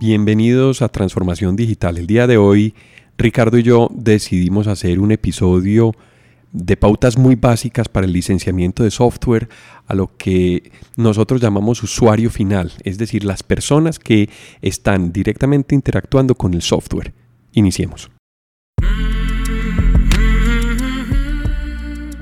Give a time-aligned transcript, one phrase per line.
[0.00, 1.98] Bienvenidos a Transformación Digital.
[1.98, 2.74] El día de hoy,
[3.18, 5.92] Ricardo y yo decidimos hacer un episodio
[6.52, 9.50] de pautas muy básicas para el licenciamiento de software
[9.86, 14.30] a lo que nosotros llamamos usuario final, es decir, las personas que
[14.62, 17.12] están directamente interactuando con el software.
[17.52, 18.10] Iniciemos.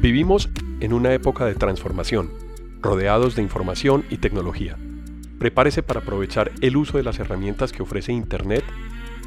[0.02, 0.50] Vivimos
[0.80, 2.32] en una época de transformación,
[2.82, 4.76] rodeados de información y tecnología.
[5.38, 8.64] Prepárese para aprovechar el uso de las herramientas que ofrece Internet,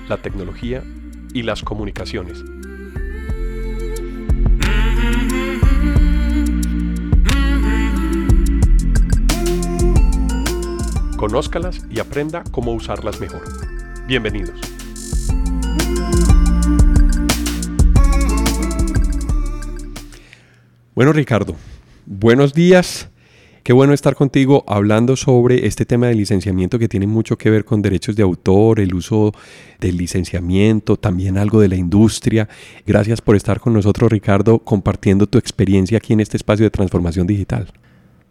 [0.10, 0.84] la tecnología
[1.34, 2.44] y las comunicaciones
[11.22, 13.44] Conózcalas y aprenda cómo usarlas mejor.
[14.08, 14.60] Bienvenidos.
[20.96, 21.56] Bueno Ricardo,
[22.08, 23.11] buenos días.
[23.64, 27.64] Qué bueno estar contigo hablando sobre este tema de licenciamiento que tiene mucho que ver
[27.64, 29.34] con derechos de autor, el uso
[29.80, 32.50] del licenciamiento, también algo de la industria.
[32.88, 37.28] Gracias por estar con nosotros, Ricardo, compartiendo tu experiencia aquí en este espacio de transformación
[37.28, 37.72] digital.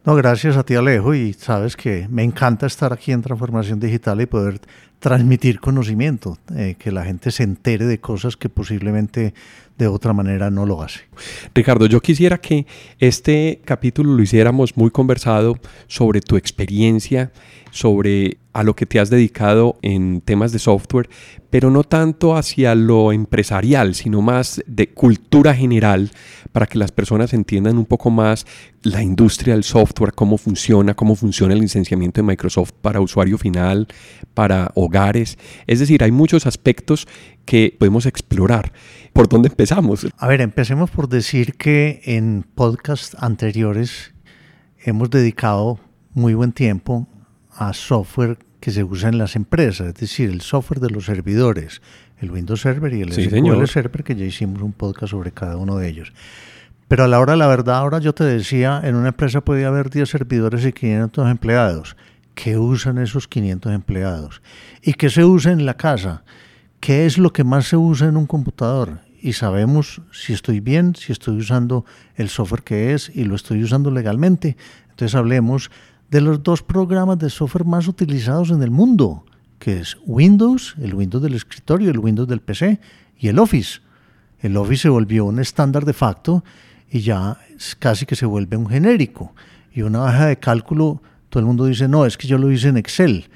[0.05, 4.21] No, gracias a ti Alejo y sabes que me encanta estar aquí en Transformación Digital
[4.23, 4.59] y poder
[5.01, 9.35] transmitir conocimiento, eh, que la gente se entere de cosas que posiblemente
[9.79, 11.01] de otra manera no lo hace.
[11.55, 12.67] Ricardo, yo quisiera que
[12.99, 17.33] este capítulo lo hiciéramos muy conversado sobre tu experiencia,
[17.71, 21.09] sobre a lo que te has dedicado en temas de software,
[21.51, 26.11] pero no tanto hacia lo empresarial, sino más de cultura general,
[26.53, 28.45] para que las personas entiendan un poco más
[28.83, 33.87] la industria del software, cómo funciona, cómo funciona el licenciamiento de Microsoft para usuario final,
[34.35, 35.39] para hogares.
[35.67, 37.07] Es decir, hay muchos aspectos
[37.47, 38.73] que podemos explorar.
[39.13, 40.07] ¿Por dónde empezamos?
[40.19, 44.13] A ver, empecemos por decir que en podcasts anteriores
[44.85, 45.79] hemos dedicado
[46.13, 47.09] muy buen tiempo
[47.53, 51.81] a software que se usa en las empresas, es decir, el software de los servidores,
[52.19, 55.77] el Windows Server y el SQL Server, que ya hicimos un podcast sobre cada uno
[55.79, 56.13] de ellos.
[56.89, 59.91] Pero a la hora la verdad, ahora yo te decía, en una empresa puede haber
[59.91, 61.97] 10 servidores y 500 empleados.
[62.35, 64.43] ¿Qué usan esos 500 empleados?
[64.83, 66.25] ¿Y qué se usa en la casa?
[66.81, 69.01] ¿Qué es lo que más se usa en un computador?
[69.21, 71.85] Y sabemos si estoy bien, si estoy usando
[72.17, 74.57] el software que es y lo estoy usando legalmente.
[74.89, 75.71] Entonces hablemos
[76.11, 79.25] de los dos programas de software más utilizados en el mundo,
[79.59, 82.81] que es Windows, el Windows del escritorio, el Windows del PC
[83.19, 83.81] y el Office.
[84.41, 86.43] El Office se volvió un estándar de facto
[86.91, 87.37] y ya
[87.79, 89.35] casi que se vuelve un genérico.
[89.73, 92.69] Y una baja de cálculo, todo el mundo dice, no, es que yo lo hice
[92.69, 93.31] en Excel,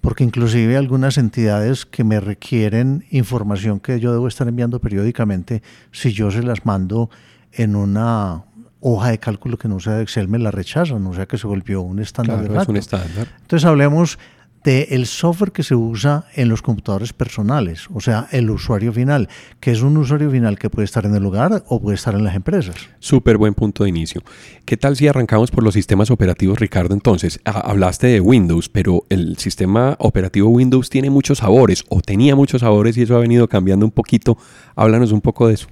[0.00, 5.62] porque inclusive algunas entidades que me requieren información que yo debo estar enviando periódicamente,
[5.92, 7.10] si yo se las mando
[7.52, 8.44] en una
[8.80, 11.46] hoja de cálculo que no sea de Excel me la rechazan, o sea que se
[11.46, 12.62] volvió un estándar de facto.
[12.62, 13.28] Es un estándar.
[13.40, 14.18] Entonces hablemos
[14.64, 19.28] del software que se usa en los computadores personales, o sea, el usuario final,
[19.60, 22.24] que es un usuario final que puede estar en el lugar o puede estar en
[22.24, 22.76] las empresas.
[22.98, 24.22] Súper buen punto de inicio.
[24.64, 26.94] ¿Qué tal si arrancamos por los sistemas operativos, Ricardo?
[26.94, 32.60] Entonces, hablaste de Windows, pero el sistema operativo Windows tiene muchos sabores o tenía muchos
[32.60, 34.36] sabores y eso ha venido cambiando un poquito.
[34.74, 35.68] Háblanos un poco de eso.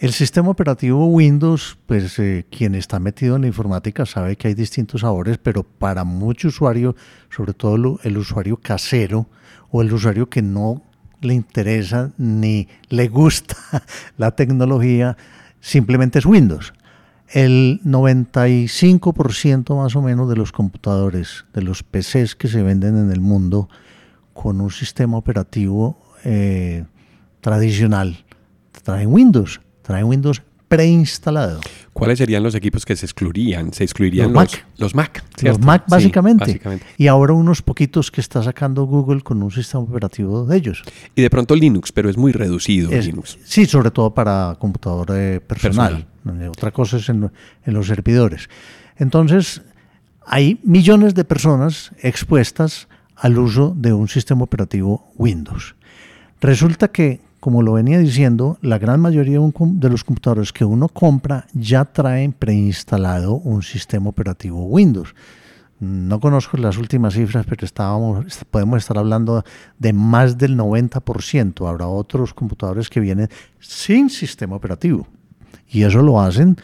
[0.00, 4.54] El sistema operativo Windows, pues eh, quien está metido en la informática sabe que hay
[4.54, 6.94] distintos sabores, pero para muchos usuarios,
[7.30, 9.26] sobre todo el usuario casero
[9.72, 10.84] o el usuario que no
[11.20, 13.56] le interesa ni le gusta
[14.16, 15.16] la tecnología,
[15.60, 16.74] simplemente es Windows.
[17.30, 23.10] El 95% más o menos de los computadores, de los PCs que se venden en
[23.10, 23.68] el mundo
[24.32, 26.84] con un sistema operativo eh,
[27.40, 28.24] tradicional,
[28.84, 31.60] traen Windows trae Windows preinstalado.
[31.94, 33.72] ¿Cuáles serían los equipos que se excluirían?
[33.72, 34.66] Se excluirían los, Mac.
[34.76, 35.24] Los Mac.
[35.40, 36.60] Los Mac, básicamente.
[36.98, 40.82] Y ahora unos poquitos que está sacando Google con un sistema operativo de ellos.
[41.14, 43.38] Y de pronto Linux, pero es muy reducido Linux.
[43.44, 46.06] Sí, sobre todo para computador eh, personal.
[46.50, 47.32] Otra cosa es en,
[47.64, 48.50] en los servidores.
[48.98, 49.62] Entonces,
[50.26, 55.76] hay millones de personas expuestas al uso de un sistema operativo Windows.
[56.42, 61.46] Resulta que como lo venía diciendo, la gran mayoría de los computadores que uno compra
[61.52, 65.14] ya traen preinstalado un sistema operativo Windows.
[65.80, 69.44] No conozco las últimas cifras, pero estábamos, podemos estar hablando
[69.78, 71.68] de más del 90%.
[71.68, 73.28] Habrá otros computadores que vienen
[73.60, 75.06] sin sistema operativo.
[75.68, 76.56] Y eso lo hacen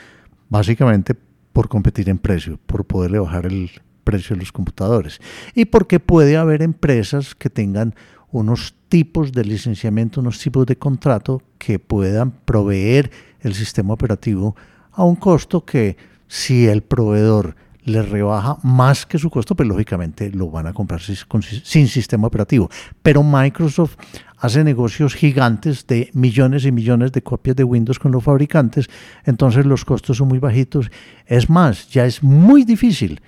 [0.48, 1.14] básicamente
[1.52, 3.70] por competir en precio, por poderle bajar el
[4.02, 5.20] precio de los computadores.
[5.54, 7.94] Y porque puede haber empresas que tengan
[8.34, 13.10] unos tipos de licenciamiento, unos tipos de contrato que puedan proveer
[13.40, 14.56] el sistema operativo
[14.90, 15.96] a un costo que
[16.26, 17.54] si el proveedor
[17.84, 22.68] les rebaja más que su costo, pero lógicamente lo van a comprar sin, sistema operativo.
[23.04, 23.96] Pero Microsoft
[24.38, 28.88] hace negocios gigantes de millones y millones de copias de Windows con los fabricantes,
[29.24, 30.90] entonces los costos son muy bajitos.
[31.26, 33.20] Es más, ya es muy difícil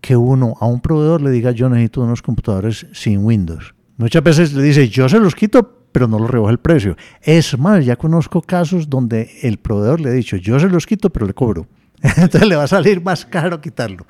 [0.00, 3.73] que uno a un proveedor le diga yo necesito unos computadores sin Windows.
[3.96, 6.96] Muchas veces le dice yo se los quito, pero no los rebaja el precio.
[7.22, 11.10] Es más, ya conozco casos donde el proveedor le ha dicho yo se los quito,
[11.10, 11.66] pero le cobro.
[12.02, 14.06] Entonces le va a salir más caro quitarlo.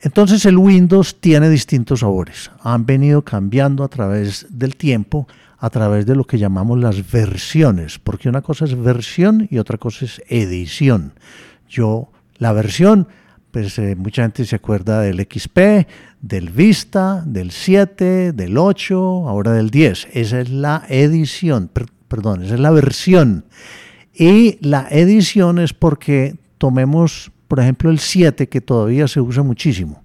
[0.00, 2.50] Entonces el Windows tiene distintos sabores.
[2.60, 5.26] Han venido cambiando a través del tiempo,
[5.58, 9.78] a través de lo que llamamos las versiones, porque una cosa es versión y otra
[9.78, 11.14] cosa es edición.
[11.68, 13.08] Yo, la versión,
[13.56, 15.88] pues eh, mucha gente se acuerda del XP,
[16.20, 20.08] del Vista, del 7, del 8, ahora del 10.
[20.12, 21.70] Esa es la edición,
[22.06, 23.46] perdón, esa es la versión.
[24.12, 30.02] Y la edición es porque tomemos, por ejemplo, el 7, que todavía se usa muchísimo.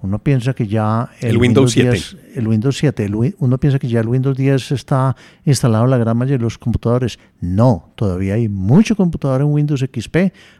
[0.00, 2.00] Uno piensa que ya el, Windows, 7.
[2.34, 3.08] el Windows 7,
[3.38, 5.14] uno piensa que ya el Windows 10 está
[5.44, 7.20] instalado en la gran mayoría de los computadores.
[7.40, 10.16] No, todavía hay mucho computador en Windows XP,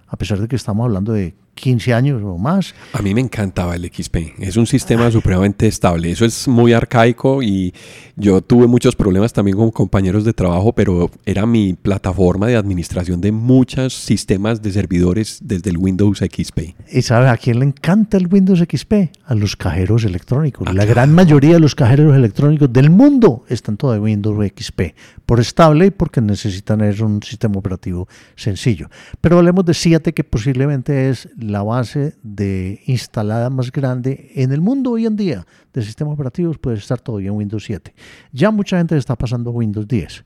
[0.06, 2.74] a pesar de que estamos hablando de 15 años o más.
[2.92, 4.40] A mí me encantaba el XP.
[4.40, 6.10] Es un sistema supremamente estable.
[6.10, 7.74] Eso es muy arcaico y
[8.16, 13.20] yo tuve muchos problemas también con compañeros de trabajo, pero era mi plataforma de administración
[13.20, 16.74] de muchos sistemas de servidores desde el Windows XP.
[16.90, 18.92] ¿Y sabe a quién le encanta el Windows XP?
[19.24, 20.66] A los cajeros electrónicos.
[20.68, 24.94] Ah, La gran mayoría de los cajeros electrónicos del mundo están todos de Windows XP,
[25.26, 28.88] por estable y porque necesitan es un sistema operativo sencillo.
[29.20, 34.60] Pero hablemos de 7 que posiblemente es la base de instalada más grande en el
[34.60, 37.94] mundo hoy en día de sistemas operativos puede estar todavía en Windows 7.
[38.32, 40.24] Ya mucha gente está pasando a Windows 10.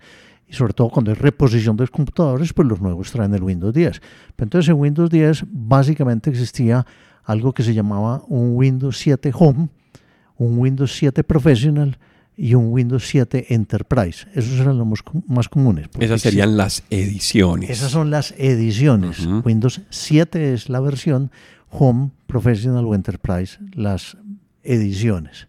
[0.48, 3.74] Y sobre todo cuando hay reposición de los computadores, pues los nuevos traen el Windows
[3.74, 4.00] 10.
[4.38, 6.86] entonces en Windows 10 básicamente existía
[7.24, 9.68] algo que se llamaba un Windows 7 Home,
[10.36, 11.98] un Windows 7 Professional
[12.36, 14.26] y un Windows 7 Enterprise.
[14.34, 15.88] Esos eran los más comunes.
[15.98, 17.70] Esas serían las ediciones.
[17.70, 19.26] Esas son las ediciones.
[19.44, 21.30] Windows 7 es la versión
[21.70, 24.16] Home, Professional o Enterprise, las
[24.62, 25.48] ediciones.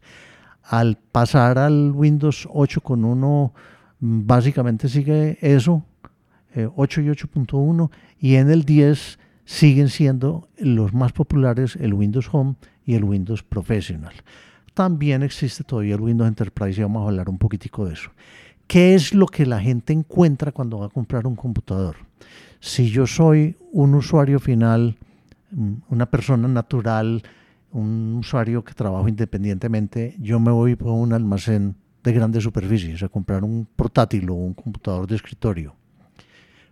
[0.63, 3.51] Al pasar al Windows 8.1,
[3.99, 5.85] básicamente sigue eso,
[6.75, 12.29] 8 eh, y 8.1, y en el 10 siguen siendo los más populares el Windows
[12.31, 12.55] Home
[12.85, 14.13] y el Windows Professional
[14.77, 18.11] también existe todavía el Windows Enterprise y vamos a hablar un poquitico de eso.
[18.67, 21.95] ¿Qué es lo que la gente encuentra cuando va a comprar un computador?
[22.59, 24.95] Si yo soy un usuario final,
[25.49, 27.23] mm, una persona natural,
[27.71, 33.09] un usuario que trabajo independientemente, yo me voy por un almacén de grandes superficies a
[33.09, 35.75] comprar un portátil o un computador de escritorio.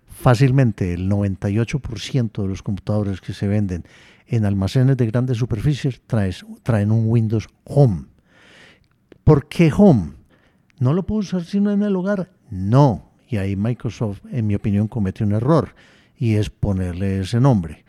[0.06, 3.84] Fácilmente el 98% de los computadores que se venden
[4.28, 6.02] en almacenes de grandes superficies
[6.64, 8.06] traen un Windows Home.
[9.24, 10.14] ¿Por qué Home?
[10.80, 12.32] ¿No lo puedo usar sino en el hogar?
[12.50, 13.12] No.
[13.28, 15.76] Y ahí Microsoft, en mi opinión, comete un error
[16.18, 17.86] y es ponerle ese nombre.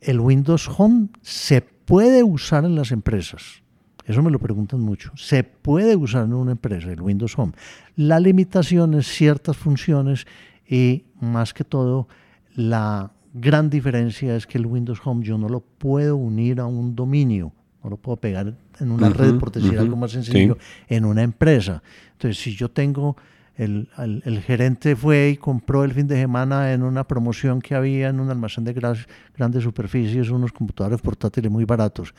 [0.00, 3.62] El Windows Home se puede usar en las empresas.
[4.04, 5.10] Eso me lo preguntan mucho.
[5.16, 7.52] Se puede usar en una empresa el Windows Home.
[7.96, 10.26] La limitación es ciertas funciones
[10.68, 12.08] y más que todo
[12.54, 16.96] la gran diferencia es que el Windows Home yo no lo puedo unir a un
[16.96, 17.52] dominio,
[17.84, 20.56] no lo puedo pegar en una red, por decir algo más sencillo,
[20.88, 21.82] en una empresa.
[22.12, 23.16] Entonces, si yo tengo,
[23.56, 28.08] el, el, gerente fue y compró el fin de semana en una promoción que había
[28.08, 28.72] en un almacén de
[29.36, 32.14] grandes superficies unos computadores portátiles muy baratos.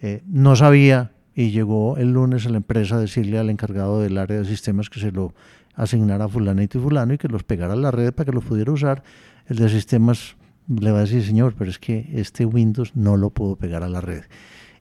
[0.00, 4.18] Eh, no sabía y llegó el lunes a la empresa a decirle al encargado del
[4.18, 5.34] área de sistemas que se lo
[5.74, 8.44] asignara a fulanito y fulano y que los pegara a la red para que los
[8.44, 9.02] pudiera usar.
[9.46, 10.36] El de sistemas
[10.68, 13.88] le va a decir, señor, pero es que este Windows no lo puedo pegar a
[13.88, 14.24] la red.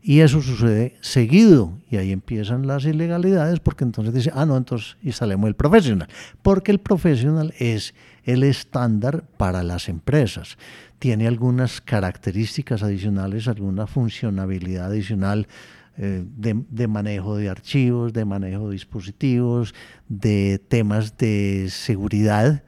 [0.06, 4.98] Y eso sucede seguido y ahí empiezan las ilegalidades porque entonces dice, ah, no, entonces
[5.02, 6.10] instalemos el profesional,
[6.42, 7.94] porque el profesional es
[8.26, 10.58] el estándar para las empresas.
[11.00, 15.48] Tiene algunas características adicionales, alguna funcionalidad adicional
[15.96, 19.74] eh, de, de, manejo de archivos, de manejo de dispositivos,
[20.10, 22.62] de temas de seguridad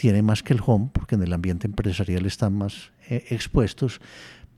[0.00, 4.00] tiene más que el home, porque en el ambiente empresarial están más eh, expuestos,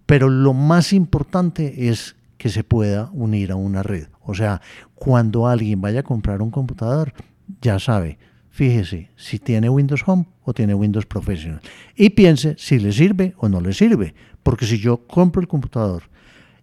[0.06, 4.06] pero lo más importante es que se pueda unir a una red.
[4.20, 4.61] O sea,
[4.94, 7.12] cuando alguien vaya a comprar un computador,
[7.61, 8.18] ya sabe,
[8.50, 11.61] fíjese si tiene Windows Home o tiene Windows Professional.
[11.96, 14.14] Y piense si le sirve o no le sirve.
[14.44, 16.04] Porque si yo compro el computador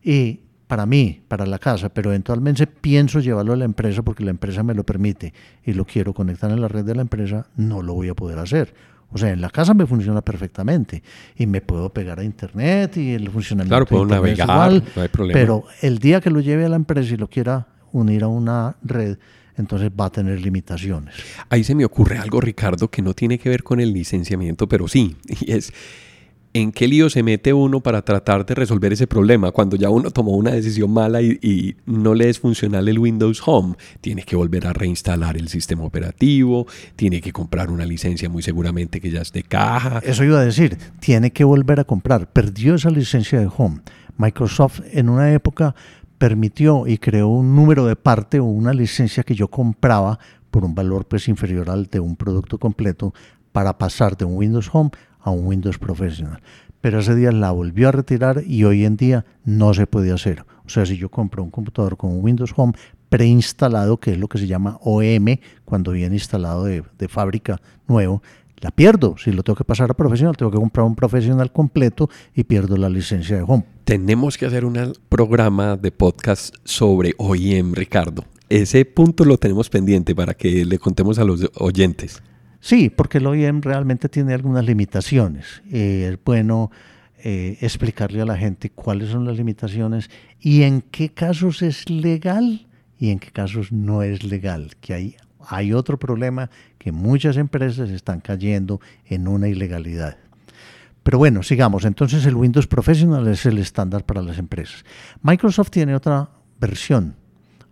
[0.02, 4.30] y para mí, para la casa, pero eventualmente pienso llevarlo a la empresa porque la
[4.30, 5.34] empresa me lo permite
[5.66, 8.38] y lo quiero conectar en la red de la empresa, no lo voy a poder
[8.38, 8.76] hacer.
[9.12, 11.02] O sea, en la casa me funciona perfectamente
[11.36, 15.08] y me puedo pegar a internet y el funcionamiento claro, puedo navegar, igual, no hay
[15.08, 15.40] problema.
[15.40, 18.76] pero el día que lo lleve a la empresa y lo quiera unir a una
[18.84, 19.18] red,
[19.58, 21.16] entonces va a tener limitaciones.
[21.50, 24.88] Ahí se me ocurre algo, Ricardo, que no tiene que ver con el licenciamiento, pero
[24.88, 25.74] sí, y es
[26.54, 29.52] ¿en qué lío se mete uno para tratar de resolver ese problema?
[29.52, 33.76] Cuando ya uno tomó una decisión mala y, no le es funcional el Windows Home,
[34.02, 39.00] tiene que volver a reinstalar el sistema operativo, tiene que comprar una licencia muy seguramente
[39.02, 40.00] que ya es de caja.
[40.04, 42.32] Eso iba a decir, tiene que volver a comprar.
[42.32, 43.82] Perdió esa licencia de Home.
[44.18, 45.76] Microsoft en una época
[46.18, 50.20] permitió y creó un número de parte o una licencia que yo compraba
[50.52, 53.14] por un valor pues inferior al de un producto completo
[53.52, 54.92] para pasar de un Windows Home
[55.30, 56.42] a un Windows Professional.
[56.82, 60.46] Pero ese día la volvió a retirar y hoy en día no se puede hacer.
[60.66, 62.74] O sea, si yo compro un computador con un Windows Home
[63.10, 68.22] preinstalado, que es lo que se llama OEM, cuando viene instalado de, de fábrica nuevo,
[68.62, 69.16] la pierdo.
[69.18, 72.78] Si lo tengo que pasar a profesional, tengo que comprar un profesional completo y pierdo
[72.78, 73.66] la licencia de home.
[73.84, 78.24] Tenemos que hacer un programa de podcast sobre OEM, Ricardo.
[78.50, 82.22] Ese punto lo tenemos pendiente para que le contemos a los oyentes.
[82.60, 85.62] Sí, porque el OEM realmente tiene algunas limitaciones.
[85.72, 86.72] Eh, es bueno
[87.24, 92.68] eh, explicarle a la gente cuáles son las limitaciones y en qué casos es legal
[92.98, 94.72] y en qué casos no es legal.
[94.82, 95.16] Que hay,
[95.48, 100.18] hay otro problema que muchas empresas están cayendo en una ilegalidad.
[101.04, 101.86] Pero bueno, sigamos.
[101.86, 104.84] Entonces el Windows Professional es el estándar para las empresas.
[105.22, 107.16] Microsoft tiene otra versión,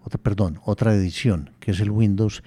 [0.03, 2.41] otra, perdón, otra edición, que es el Windows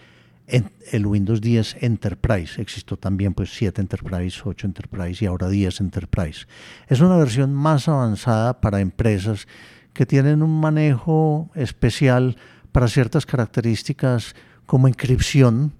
[0.93, 2.61] el Windows 10 Enterprise.
[2.61, 6.47] Existió también pues 7 Enterprise, 8 Enterprise y ahora 10 Enterprise.
[6.89, 9.47] Es una versión más avanzada para empresas
[9.93, 12.37] que tienen un manejo especial
[12.73, 14.35] para ciertas características
[14.67, 15.73] como inscripción,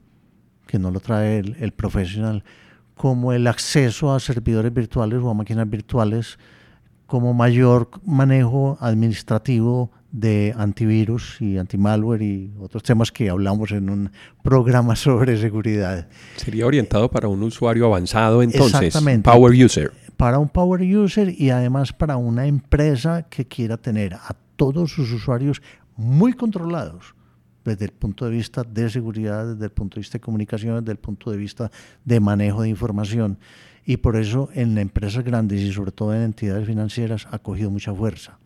[0.67, 2.45] que no lo trae el, el professional,
[2.95, 6.39] como el acceso a servidores virtuales o a máquinas virtuales,
[7.07, 14.11] como mayor manejo administrativo de antivirus y antimalware y otros temas que hablamos en un
[14.43, 16.09] programa sobre seguridad.
[16.37, 19.93] Sería orientado para un usuario avanzado entonces, power user.
[20.17, 25.11] Para un power user y además para una empresa que quiera tener a todos sus
[25.13, 25.63] usuarios
[25.97, 27.15] muy controlados
[27.65, 30.93] desde el punto de vista de seguridad, desde el punto de vista de comunicación, desde
[30.93, 31.71] el punto de vista
[32.05, 33.39] de manejo de información.
[33.85, 37.95] Y por eso en empresas grandes y sobre todo en entidades financieras ha cogido mucha
[37.95, 38.39] fuerza.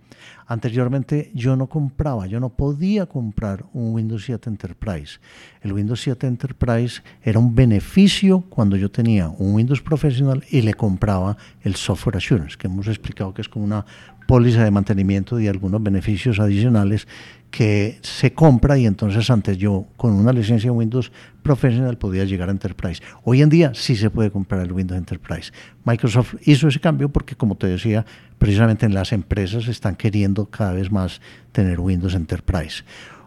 [0.47, 5.19] Anteriormente yo no compraba, yo no podía comprar un Windows 7 Enterprise.
[5.63, 10.75] El Windows 7 Enterprise era un beneficio cuando yo tenía un Windows Professional y le
[10.75, 13.87] compraba el Software Assurance, que hemos explicado que es como una
[14.27, 17.07] póliza de mantenimiento y algunos beneficios adicionales
[17.55, 21.13] que se compra y entonces antes yo con una licencia Windows
[21.45, 23.01] Professional podía llegar a Enterprise.
[23.23, 25.53] Hoy en día sí se puede comprar el Windows Enterprise.
[25.85, 28.05] Microsoft hizo ese cambio porque como te decía,
[28.39, 31.21] precisamente en las empresas están queriendo cada vez más
[31.53, 32.83] tener Windows Enterprise.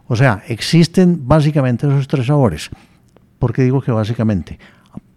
[0.07, 2.69] O sea, existen básicamente esos tres sabores.
[3.39, 4.59] ¿Por qué digo que básicamente?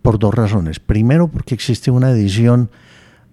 [0.02, 0.78] Por dos razones.
[0.78, 2.70] Primero, porque existe una edición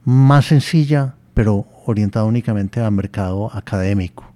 [0.05, 4.33] más sencilla, pero orientada únicamente al mercado académico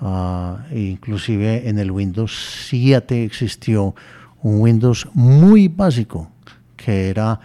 [0.00, 2.32] Uh, inclusive en el Windows
[2.68, 3.94] 7 existió
[4.42, 6.30] un Windows muy básico
[6.74, 7.38] que era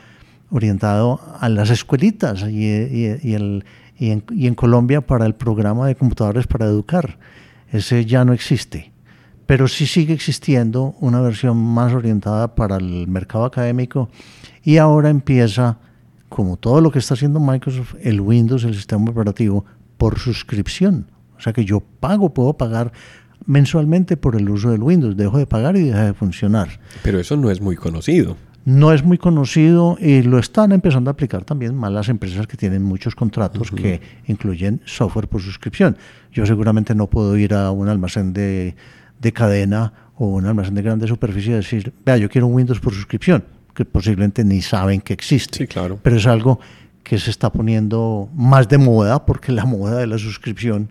[0.49, 3.65] orientado a las escuelitas y, el,
[3.97, 7.17] y, en, Colombia para el programa de computadores para educar.
[7.73, 8.93] Ese ya no existe,
[9.45, 14.07] pero sí sigue existiendo una versión más orientada para el mercado académico
[14.63, 15.77] y ahora empieza,
[16.29, 19.65] como todo lo que está haciendo Microsoft, el Windows, el sistema operativo,
[19.97, 22.91] por suscripción o sea que yo pago, puedo pagar
[23.45, 26.79] mensualmente por el uso del Windows, dejo de pagar y deja de funcionar.
[27.03, 28.37] Pero eso no es muy conocido.
[28.65, 32.57] No es muy conocido y lo están empezando a aplicar también más las empresas que
[32.57, 33.81] tienen muchos contratos uh -huh.
[33.81, 35.97] que incluyen software por suscripción.
[36.31, 38.75] Yo seguramente no puedo ir a un almacén de,
[39.21, 42.79] de cadena o un almacén de grande superficie y decir, vea, yo quiero un Windows
[42.79, 43.43] por suscripción,
[43.75, 45.59] que posiblemente ni saben que existe.
[45.59, 45.99] Sí, claro.
[46.01, 46.59] Pero es algo
[47.03, 50.89] que se está poniendo más de moda porque la moda de la suscripción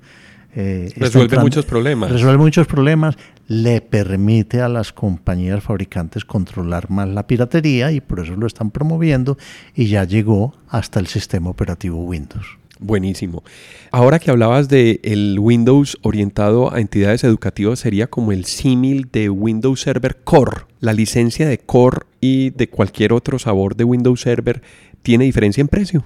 [0.57, 2.11] eh, resuelve entrando, muchos problemas.
[2.11, 3.17] Resuelve muchos problemas,
[3.49, 8.71] le permite a las compañías fabricantes controlar más la piratería y por eso lo están
[8.71, 9.37] promoviendo
[9.75, 12.47] y ya llegó hasta el sistema operativo Windows.
[12.81, 13.43] Buenísimo.
[13.91, 19.31] Ahora que hablabas de el Windows orientado a entidades educativas, sería como el símil de
[19.31, 20.63] Windows Server Core.
[20.81, 24.61] La licencia de Core y de cualquier otro sabor de Windows Server
[25.03, 26.05] tiene diferencia en precio.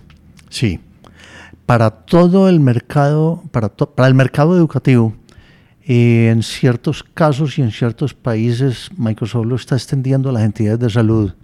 [0.50, 0.80] Sí,
[1.68, 5.12] para todo el mercado, para, to, para el mercado educativo,
[5.86, 10.80] eh, en ciertos casos y en ciertos países, Microsoft lo está extendiendo a las entidades
[10.80, 11.34] de salud.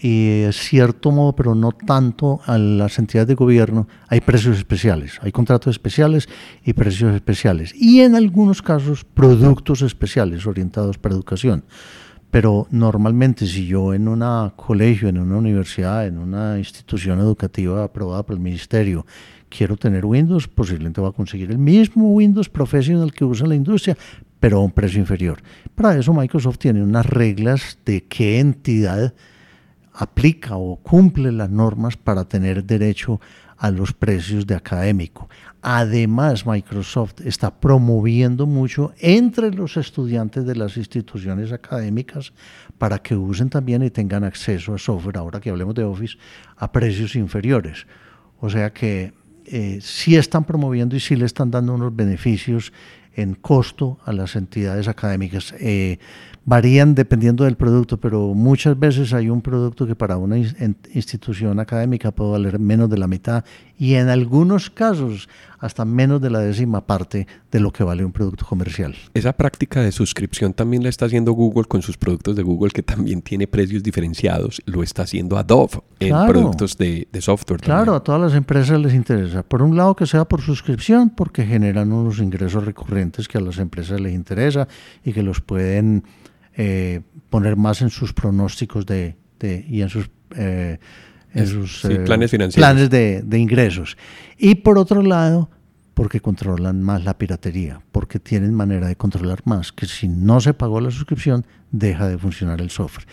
[0.00, 5.32] en cierto modo, pero no tanto a las entidades de gobierno, hay precios especiales, hay
[5.32, 6.30] contratos especiales
[6.64, 7.74] y precios especiales.
[7.74, 11.62] Y en algunos casos, productos especiales orientados para educación.
[12.30, 14.24] Pero normalmente si yo en un
[14.56, 19.04] colegio, en una universidad, en una institución educativa aprobada por el ministerio,
[19.54, 23.96] quiero tener Windows, posiblemente va a conseguir el mismo Windows Professional que usa la industria,
[24.40, 25.42] pero a un precio inferior.
[25.74, 29.14] Para eso Microsoft tiene unas reglas de qué entidad
[29.92, 33.20] aplica o cumple las normas para tener derecho
[33.58, 35.28] a los precios de académico.
[35.60, 42.32] Además, Microsoft está promoviendo mucho entre los estudiantes de las instituciones académicas
[42.78, 46.16] para que usen también y tengan acceso a software, ahora que hablemos de Office,
[46.56, 47.86] a precios inferiores.
[48.40, 49.12] O sea que
[49.52, 52.72] eh, sí están promoviendo y sí le están dando unos beneficios
[53.14, 55.54] en costo a las entidades académicas.
[55.60, 55.98] Eh,
[56.44, 62.10] varían dependiendo del producto, pero muchas veces hay un producto que para una institución académica
[62.10, 63.44] puede valer menos de la mitad
[63.78, 68.10] y en algunos casos hasta menos de la décima parte de lo que vale un
[68.10, 68.96] producto comercial.
[69.14, 72.82] Esa práctica de suscripción también la está haciendo Google con sus productos de Google, que
[72.82, 74.60] también tiene precios diferenciados.
[74.66, 77.60] Lo está haciendo Adobe en productos de, software.
[77.60, 79.44] Claro, a todas las empresas les interesa.
[79.44, 83.58] Por un lado, que sea por suscripción, porque generan unos ingresos recurrentes que a las
[83.58, 84.66] empresas les interesa
[85.04, 86.02] y que los pueden
[86.56, 89.16] eh, poner más en sus pronósticos de,
[89.68, 90.78] y en sus, eh,
[91.32, 92.54] en sus eh, planes financieros.
[92.54, 93.96] Planes de, de, ingresos.
[94.38, 95.50] Y por otro lado,
[95.94, 100.54] porque controlan más la piratería, porque tienen manera de controlar más, que si no se
[100.54, 103.06] pagó la suscripción, deja de funcionar el software.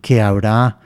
[0.00, 0.80] Que habrá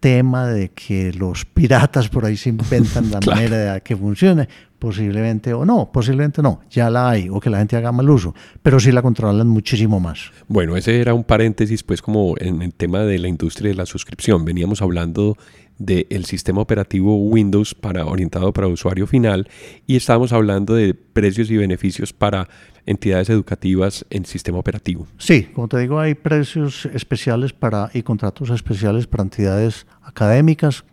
[0.00, 4.48] tema de que los piratas por ahí se inventan la manera de que funcione,
[4.80, 8.34] posiblemente o no, posiblemente no, ya la hay o que la gente haga mal uso,
[8.62, 10.32] pero sí la controlan muchísimo más.
[10.48, 13.86] Bueno, ese era un paréntesis pues como en el tema de la industria de la
[13.86, 15.36] suscripción, veníamos hablando
[15.78, 19.48] del sistema operativo Windows para orientado para usuario final
[19.86, 22.48] y estábamos hablando de precios y beneficios para
[22.86, 25.06] entidades educativas en sistema operativo.
[25.18, 30.84] Sí, como te digo, hay precios especiales para y contratos especiales para entidades académicas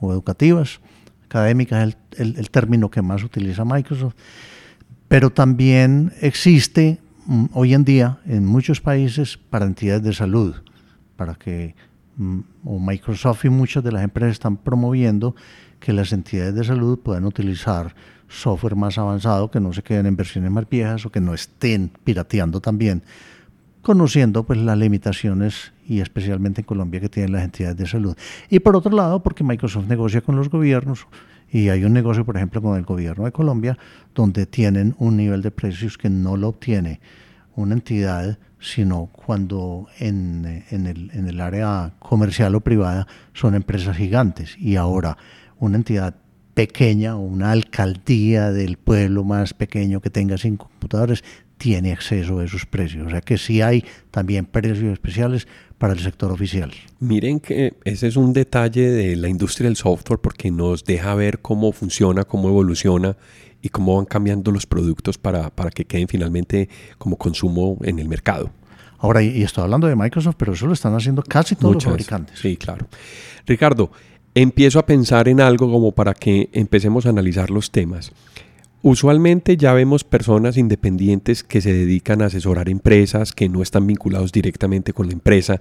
[0.00, 0.80] o educativas
[1.26, 4.14] académica es el, término que más utiliza Microsoft,
[5.08, 10.54] pero también existe mm, hoy en día en muchos países para entidades de salud,
[11.16, 11.74] para que
[12.16, 15.34] mm, o Microsoft y muchas de las empresas están promoviendo
[15.80, 17.94] que las entidades de salud puedan utilizar
[18.28, 21.90] software más avanzado, que no se queden en versiones más viejas o que no estén
[22.02, 23.02] pirateando también,
[23.86, 28.16] conociendo pues las limitaciones y especialmente en Colombia que tienen las entidades de salud.
[28.50, 31.06] Y por otro lado, porque Microsoft negocia con los gobiernos
[31.52, 33.78] y hay un negocio, por ejemplo, con el gobierno de Colombia,
[34.12, 36.98] donde tienen un nivel de precios que no lo obtiene
[37.54, 43.96] una entidad, sino cuando en, en, el, en el área comercial o privada son empresas
[43.96, 44.58] gigantes.
[44.58, 45.16] Y ahora
[45.60, 46.16] una entidad
[46.54, 51.22] pequeña o una alcaldía del pueblo más pequeño que tenga cinco computadores
[51.58, 53.06] tiene acceso a esos precios.
[53.06, 55.46] O sea que sí hay también precios especiales
[55.78, 56.72] para el sector oficial.
[57.00, 61.40] Miren que ese es un detalle de la industria del software porque nos deja ver
[61.40, 63.16] cómo funciona, cómo evoluciona
[63.62, 68.08] y cómo van cambiando los productos para, para que queden finalmente como consumo en el
[68.08, 68.50] mercado.
[68.98, 72.38] Ahora, y estoy hablando de Microsoft, pero eso lo están haciendo casi todos los fabricantes.
[72.38, 72.86] Sí, claro.
[73.46, 73.90] Ricardo,
[74.34, 78.12] empiezo a pensar en algo como para que empecemos a analizar los temas.
[78.82, 84.32] Usualmente ya vemos personas independientes que se dedican a asesorar empresas que no están vinculados
[84.32, 85.60] directamente con la empresa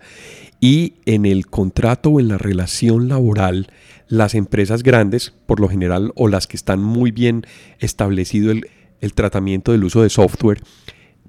[0.60, 3.68] y en el contrato o en la relación laboral
[4.08, 7.46] las empresas grandes por lo general o las que están muy bien
[7.80, 8.70] establecido el,
[9.02, 10.62] el tratamiento del uso de software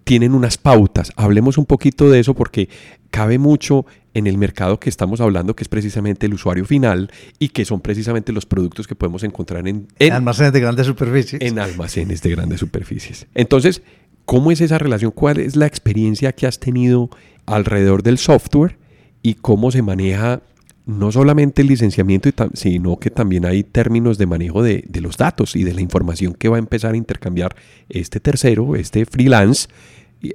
[0.06, 1.12] tienen unas pautas.
[1.16, 2.68] Hablemos un poquito de eso porque
[3.10, 7.48] cabe mucho en el mercado que estamos hablando, que es precisamente el usuario final y
[7.48, 11.42] que son precisamente los productos que podemos encontrar en, almacenes de grandes superficies.
[11.42, 13.26] En almacenes de grandes superficies.
[13.34, 13.82] Entonces,
[14.24, 15.10] ¿cómo es esa relación?
[15.10, 17.10] ¿Cuál es la experiencia que has tenido
[17.44, 18.78] alrededor del software
[19.22, 20.40] y cómo se maneja
[20.86, 25.56] no solamente el licenciamiento, sino que también hay términos de manejo de, de, los datos
[25.56, 27.56] y de la información que va a empezar a intercambiar
[27.88, 29.68] este tercero, este freelance,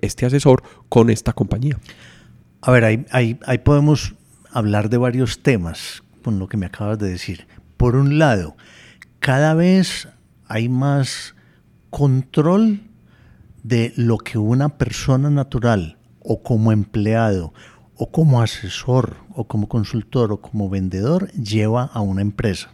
[0.02, 1.80] este asesor con esta compañía.
[2.62, 4.14] A ver, ahí, ahí, podemos
[4.52, 7.48] hablar de varios temas con lo que me acabas de decir.
[7.78, 8.56] Por un lado,
[9.20, 10.10] cada vez
[10.48, 11.34] hay más
[11.90, 12.82] control
[13.64, 17.54] de lo que una persona natural o como empleado
[18.02, 22.72] o como asesor o como consultor o como vendedor lleva a una empresa.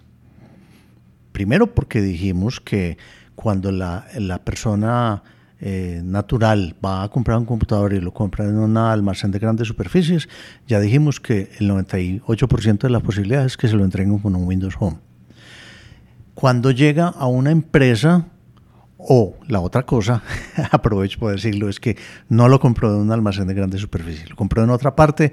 [1.33, 2.97] Primero porque dijimos que
[3.35, 4.07] cuando la,
[4.45, 5.23] persona
[5.59, 9.67] eh, natural va a comprar un computador y lo compra en un almacén de grandes
[9.67, 10.29] superficies,
[10.65, 14.47] ya dijimos que el 98% de las posibilidades es que se lo entreguen con un
[14.47, 14.99] Windows Home.
[16.35, 18.27] Cuando llega a una empresa,
[19.07, 20.21] o la otra cosa,
[20.71, 21.97] aprovecho para decirlo, es que
[22.29, 25.31] no lo compró en un almacén de grandes superficies, lo compró en otra parte,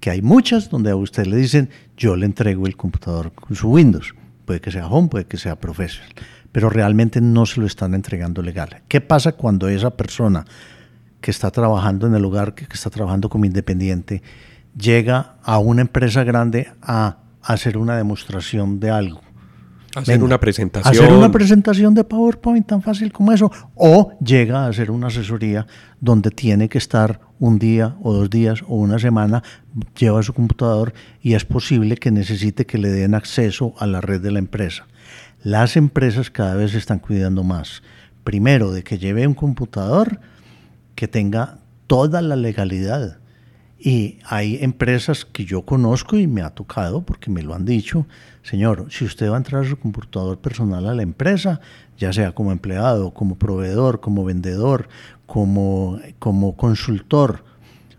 [0.00, 3.70] que hay muchas, donde a usted le dicen, yo le entrego el computador con su
[3.70, 4.14] Windows.
[4.44, 6.12] Puede que sea Home, puede que sea Professional
[6.56, 8.80] pero realmente no se lo están entregando legal.
[8.88, 10.46] ¿Qué pasa cuando esa persona
[11.20, 14.22] que está trabajando en el lugar, que está trabajando como independiente,
[14.74, 19.20] llega a una empresa grande a hacer una demostración de algo?
[19.96, 20.94] Hacer una presentación.
[20.94, 23.50] Hacer una presentación de PowerPoint tan fácil como eso.
[23.74, 25.66] O llega a hacer una asesoría
[26.00, 29.42] donde tiene que estar un día o dos días o una semana,
[29.98, 34.20] lleva su computador y es posible que necesite que le den acceso a la red
[34.20, 34.86] de la empresa.
[35.42, 37.82] Las empresas cada vez se están cuidando más.
[38.22, 40.20] Primero, de que lleve un computador
[40.94, 43.18] que tenga toda la legalidad.
[43.78, 48.06] Y hay empresas que yo conozco y me ha tocado, porque me lo han dicho,
[48.46, 51.60] señor, si usted va a entrar a su computador personal a la empresa,
[51.98, 54.88] ya sea como empleado, como proveedor, como vendedor,
[55.26, 57.44] como, como consultor,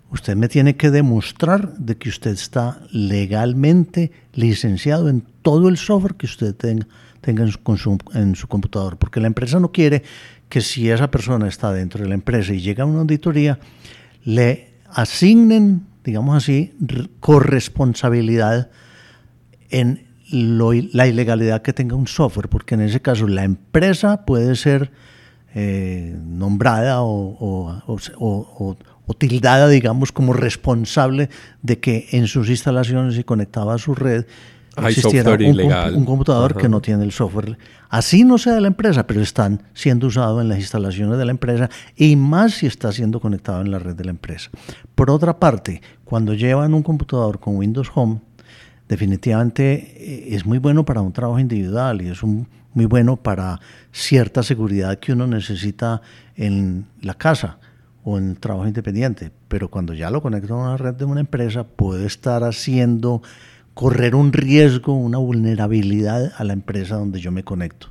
[0.10, 6.16] usted me tiene que demostrar de que usted está legalmente licenciado en todo el software
[6.16, 10.04] que usted tenga en su, en su computador, porque la empresa no quiere
[10.48, 13.60] que si esa persona está dentro de la empresa y llega a una auditoría,
[14.24, 16.74] le asignen, digamos así,
[17.20, 18.72] corresponsabilidad
[19.70, 24.92] en la ilegalidad que tenga un software, porque en ese caso la empresa puede ser
[25.56, 31.30] eh, nombrada o, o, tildada, digamos, como responsable
[31.62, 34.26] de que en sus instalaciones y conectaba a su red
[34.86, 37.58] existiera un, computador que no tiene el software.
[37.90, 41.32] Así no sea de la empresa, pero están siendo usados en las instalaciones de la
[41.32, 44.52] empresa y más si está siendo conectado en la red de la empresa.
[44.94, 48.20] Por otra parte, cuando llevan un computador con Windows Home,
[48.88, 53.60] definitivamente eh, es muy bueno para un trabajo individual y es muy bueno para
[53.92, 56.02] cierta seguridad que uno necesita
[56.36, 57.60] en la casa
[58.04, 59.32] o en el trabajo independiente.
[59.48, 63.22] Pero cuando ya lo conecta a una red de una empresa, puede estar haciendo
[63.74, 67.90] correr un riesgo, una vulnerabilidad a la empresa donde yo me conecto.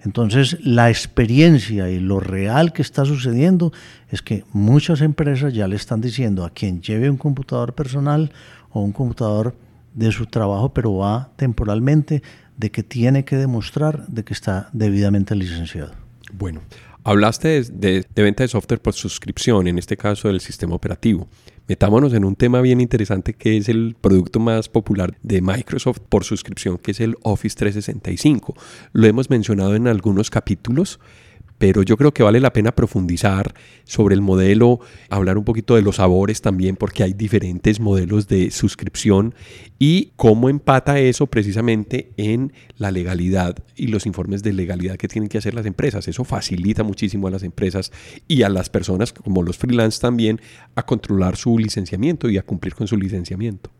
[0.00, 3.72] Entonces, la experiencia y lo real que está sucediendo
[4.10, 8.32] es que muchas empresas ya le están diciendo a quien lleve un computador personal
[8.70, 9.54] o un computador
[9.98, 12.22] de su trabajo, pero va temporalmente,
[12.56, 15.92] de que tiene que demostrar de que está debidamente licenciado.
[16.32, 16.60] Bueno,
[17.04, 21.28] hablaste de, de venta de software por suscripción, en este caso del sistema operativo.
[21.66, 26.24] Metámonos en un tema bien interesante que es el producto más popular de Microsoft por
[26.24, 28.54] suscripción, que es el Office 365.
[28.92, 30.98] Lo hemos mencionado en algunos capítulos,
[31.58, 35.82] pero yo creo que vale la pena profundizar sobre el modelo, hablar un poquito de
[35.82, 39.34] los sabores también, porque hay diferentes modelos de suscripción
[39.78, 45.28] y cómo empata eso precisamente en la legalidad y los informes de legalidad que tienen
[45.28, 46.06] que hacer las empresas.
[46.08, 47.92] Eso facilita muchísimo a las empresas
[48.28, 50.40] y a las personas, como los freelance también,
[50.76, 53.70] a controlar su licenciamiento y a cumplir con su licenciamiento.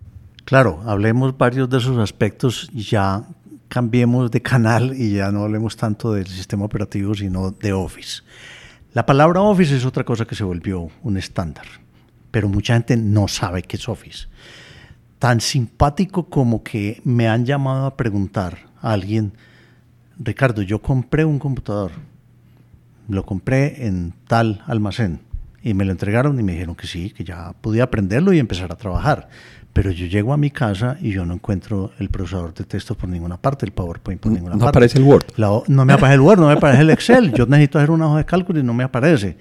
[0.49, 3.23] Claro, hablemos varios de esos aspectos ya
[3.69, 8.23] cambiemos de canal y ya no hablemos tanto del sistema operativo, sino de Office.
[8.95, 11.67] La palabra Office es otra cosa que se volvió un estándar,
[12.31, 14.27] pero mucha gente no sabe qué es Office.
[15.19, 19.33] Tan simpático como que me han llamado a preguntar a alguien,
[20.19, 21.93] Ricardo, yo compré un computador,
[23.09, 25.21] lo compré en tal almacén
[25.63, 28.73] y me lo entregaron y me dijeron que sí, que ya podía aprenderlo y empezar
[28.73, 29.29] a trabajar
[29.79, 33.09] pero yo llego a mi casa y yo no encuentro el procesador de texto por
[33.09, 34.65] ninguna parte, el PowerPoint por ninguna parte.
[34.65, 35.27] No aparece el Word.
[35.69, 37.33] no me aparece el Word, no me aparece el Excel.
[37.33, 39.37] Yo necesito hacer una hoja de cálculo y no me aparece.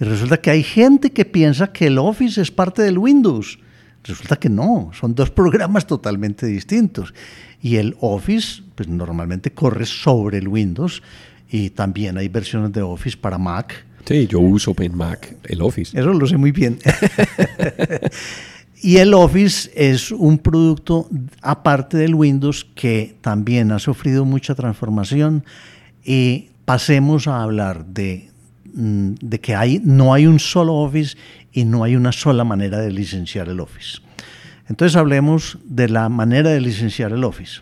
[0.00, 3.58] Y resulta que hay gente que piensa que el Office es parte del Windows.
[4.04, 7.12] Resulta que no, son dos programas totalmente distintos.
[7.60, 11.02] Y el Office, pues normalmente corre sobre el Windows
[11.50, 13.84] y también hay versiones de Office para Mac.
[14.06, 16.00] Sí, yo uso en Mac el Office.
[16.00, 16.78] Eso lo sé muy bien.
[18.80, 21.08] Y el Office es un producto
[21.42, 25.44] aparte del Windows que también ha sufrido mucha transformación
[26.04, 28.30] y pasemos a hablar de,
[28.74, 31.16] mm, de que hay, no hay un solo Office
[31.52, 33.98] y no hay una sola manera de licenciar el Office.
[34.68, 37.60] Entonces hablemos de la manera de licenciar el Office.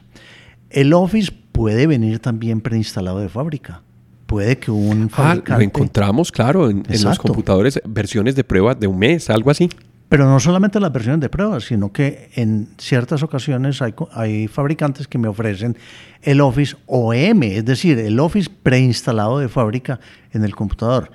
[0.70, 3.82] El Office puede venir también preinstalado de fábrica.
[4.26, 5.52] Puede que un fabricante...
[5.52, 9.50] Ah, lo encontramos, claro, en, en los computadores, versiones de prueba de un mes, algo
[9.50, 9.68] así.
[10.12, 15.08] Pero no solamente las versiones de pruebas, sino que en ciertas ocasiones hay, hay fabricantes
[15.08, 15.74] que me ofrecen
[16.20, 20.00] el Office OEM, es decir, el Office preinstalado de fábrica
[20.32, 21.10] en el computador.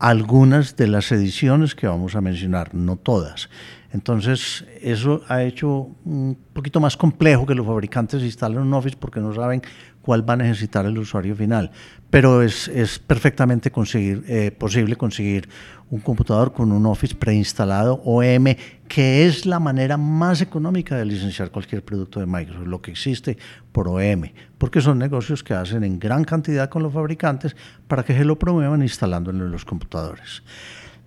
[0.00, 3.48] algunas de las ediciones que vamos a mencionar, no todas.
[3.92, 9.20] Entonces, eso ha hecho un poquito más complejo que los fabricantes instalen un Office porque
[9.20, 9.62] no saben
[10.02, 11.70] cuál va a necesitar el usuario final.
[12.10, 15.48] Pero es, es perfectamente eh, posible conseguir
[15.90, 18.56] un computador con un Office preinstalado OEM,
[18.88, 23.36] que es la manera más económica de licenciar cualquier producto de Microsoft, lo que existe
[23.72, 27.56] por OEM, porque son negocios que hacen en gran cantidad con los fabricantes
[27.88, 30.42] para que se lo promuevan instalándolo en los computadores.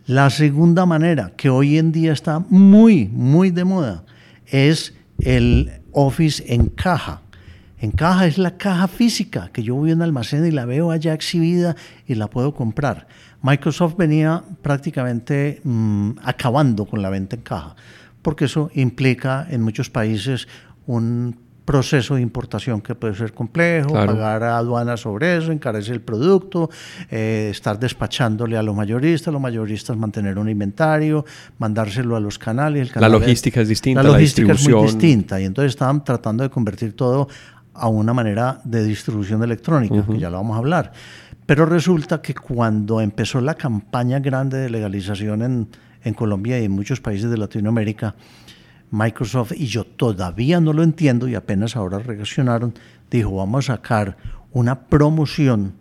[0.05, 4.03] La segunda manera, que hoy en día está muy, muy de moda,
[4.47, 7.21] es el Office en caja.
[7.83, 10.89] En caja es la caja física que yo voy a un almacén y la veo
[10.89, 11.75] allá exhibida
[12.07, 13.07] y la puedo comprar.
[13.41, 17.75] Microsoft venía prácticamente mm, acabando con la venta en caja,
[18.21, 20.47] porque eso implica en muchos países
[20.87, 26.69] un proceso de importación que puede ser complejo, pagar aduanas sobre eso, encarece el producto,
[27.09, 31.25] eh, estar despachándole a los mayoristas, los mayoristas mantener un inventario,
[31.57, 32.95] mandárselo a los canales.
[32.95, 34.03] la logística es distinta.
[34.03, 37.27] La logística es muy distinta y entonces estaban tratando de convertir todo
[37.73, 40.91] a una manera de distribución electrónica, que ya lo vamos a hablar.
[41.45, 45.67] Pero resulta que cuando empezó la campaña grande de legalización en,
[46.03, 48.15] en Colombia y en muchos países de Latinoamérica,
[48.91, 52.73] Microsoft, y yo todavía no lo entiendo y apenas ahora reaccionaron,
[53.09, 54.17] dijo, vamos a sacar
[54.51, 55.73] una promoción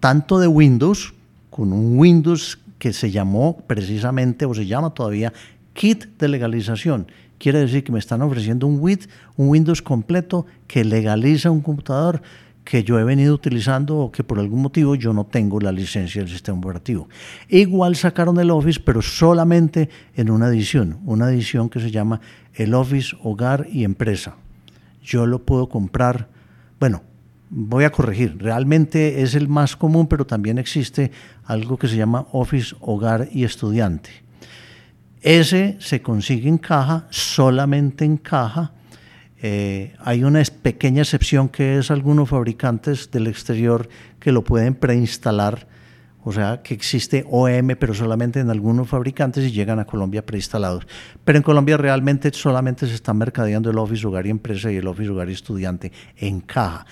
[0.00, 1.14] tanto de Windows,
[1.50, 5.32] con un Windows que se llamó precisamente, o se llama todavía,
[5.72, 7.08] kit de legalización.
[7.38, 8.80] Quiere decir que me están ofreciendo un,
[9.36, 12.20] un Windows completo que legaliza un computador
[12.68, 16.20] que yo he venido utilizando o que por algún motivo yo no tengo la licencia
[16.20, 17.08] del sistema operativo.
[17.48, 22.20] Igual sacaron el Office, pero solamente en una edición, una edición que se llama
[22.52, 24.36] el Office Hogar y Empresa.
[25.02, 26.28] Yo lo puedo comprar,
[26.78, 27.02] bueno,
[27.48, 31.10] voy a corregir, realmente es el más común, pero también existe
[31.44, 34.27] algo que se llama Office Hogar y Estudiante.
[35.22, 38.72] Ese se consigue en caja, solamente en caja,
[39.40, 45.68] eh, hay una pequeña excepción que es algunos fabricantes del exterior que lo pueden preinstalar,
[46.24, 50.88] o sea que existe OEM, pero solamente en algunos fabricantes y llegan a Colombia preinstalados.
[51.24, 54.88] Pero en Colombia realmente solamente se está mercadeando el Office Hogar y Empresa y el
[54.88, 56.84] Office Hogar y Estudiante en caja,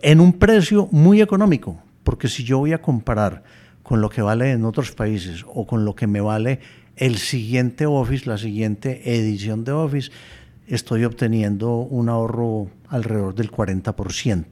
[0.00, 3.42] en un precio muy económico, porque si yo voy a comparar
[3.82, 6.60] con lo que vale en otros países o con lo que me vale
[7.00, 10.10] el siguiente Office, la siguiente edición de Office,
[10.68, 14.44] estoy obteniendo un ahorro alrededor del 40%.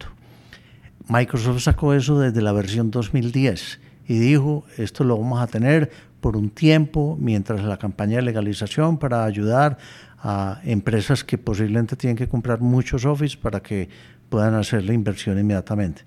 [1.08, 5.90] Microsoft sacó eso desde la versión 2010 y dijo, esto lo vamos a tener
[6.22, 9.76] por un tiempo mientras la campaña de legalización para ayudar
[10.18, 13.90] a empresas que posiblemente tienen que comprar muchos Office para que
[14.30, 16.02] puedan hacer la inversión inmediatamente.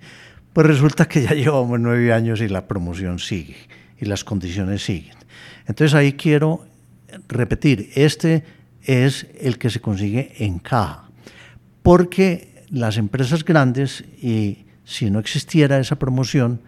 [0.54, 3.58] Pues resulta que ya llevamos nueve años y la promoción sigue
[4.00, 5.22] y las condiciones siguen.
[5.68, 6.66] Entonces ahí quiero
[7.28, 8.44] repetir, este
[8.84, 11.10] es el que se consigue en caja.
[11.84, 16.62] Porque las empresas grandes, y si no existiera esa promoción,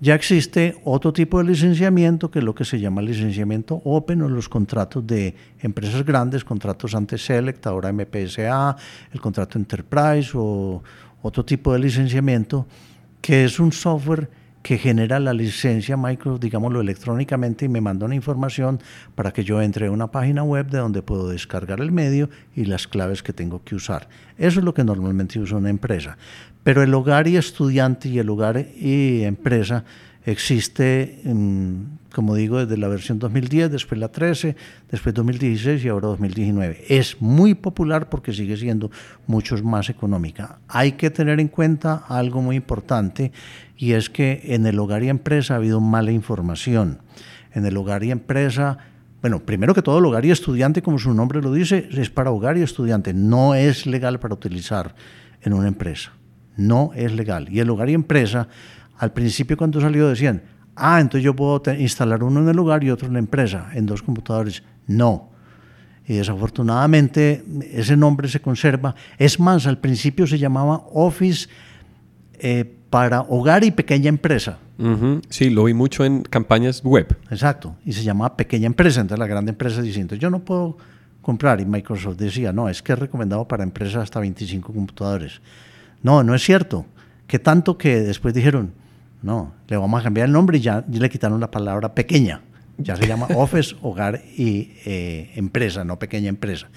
[0.00, 4.28] ya existe otro tipo de licenciamiento que es lo que se llama licenciamiento open o
[4.28, 8.76] los contratos de empresas grandes, contratos antes Select, ahora MPSA,
[9.12, 10.82] el contrato Enterprise o
[11.22, 12.66] otro tipo de licenciamiento,
[13.20, 14.28] que es un software
[14.62, 18.80] que genera la licencia Microsoft, digámoslo electrónicamente, y me manda una información
[19.14, 22.64] para que yo entre a una página web de donde puedo descargar el medio y
[22.64, 24.08] las claves que tengo que usar.
[24.38, 26.16] Eso es lo que normalmente usa una empresa.
[26.62, 29.84] Pero el hogar y estudiante y el hogar y empresa
[30.24, 34.56] existe, mm, como digo, desde la versión 2010, después la 13,
[34.90, 36.84] después 2016 y ahora 2019.
[36.88, 38.90] Es muy popular porque sigue siendo
[39.26, 40.58] mucho más económica.
[40.68, 43.32] Hay que tener en cuenta algo muy importante
[43.76, 46.98] y es que en el hogar y empresa ha habido mala información.
[47.52, 48.78] En el hogar y empresa
[49.22, 52.32] bueno, primero que todo, el hogar y estudiante, como su nombre lo dice, es para
[52.32, 53.14] hogar y estudiante.
[53.14, 54.96] No es legal para utilizar
[55.42, 56.12] en una empresa.
[56.56, 57.48] No es legal.
[57.48, 58.48] Y el hogar y empresa
[59.02, 60.44] al principio cuando salió decían,
[60.76, 63.84] ah, entonces yo puedo instalar uno en el lugar y otro en la empresa, en
[63.84, 64.62] dos computadores.
[64.86, 65.30] No.
[66.06, 68.94] Y desafortunadamente ese nombre se conserva.
[69.18, 71.48] Es más, al principio se llamaba Office
[72.34, 74.60] eh, para hogar y pequeña empresa.
[75.30, 77.16] Sí, lo vi mucho en campañas web.
[77.28, 77.74] Exacto.
[77.84, 79.00] Y se llamaba pequeña empresa.
[79.00, 80.76] Entonces la grande empresa diciendo, yo no puedo
[81.22, 81.60] comprar.
[81.60, 85.40] Y Microsoft decía, no, es que es recomendado para empresas hasta 25 computadores.
[86.04, 86.86] No, no es cierto.
[87.26, 88.80] Que tanto que después dijeron,
[89.22, 92.42] no, le vamos a cambiar el nombre y ya, le quitaron la palabra pequeña.
[92.78, 96.68] Ya se llama Office, Hogar y eh, Empresa, no pequeña empresa.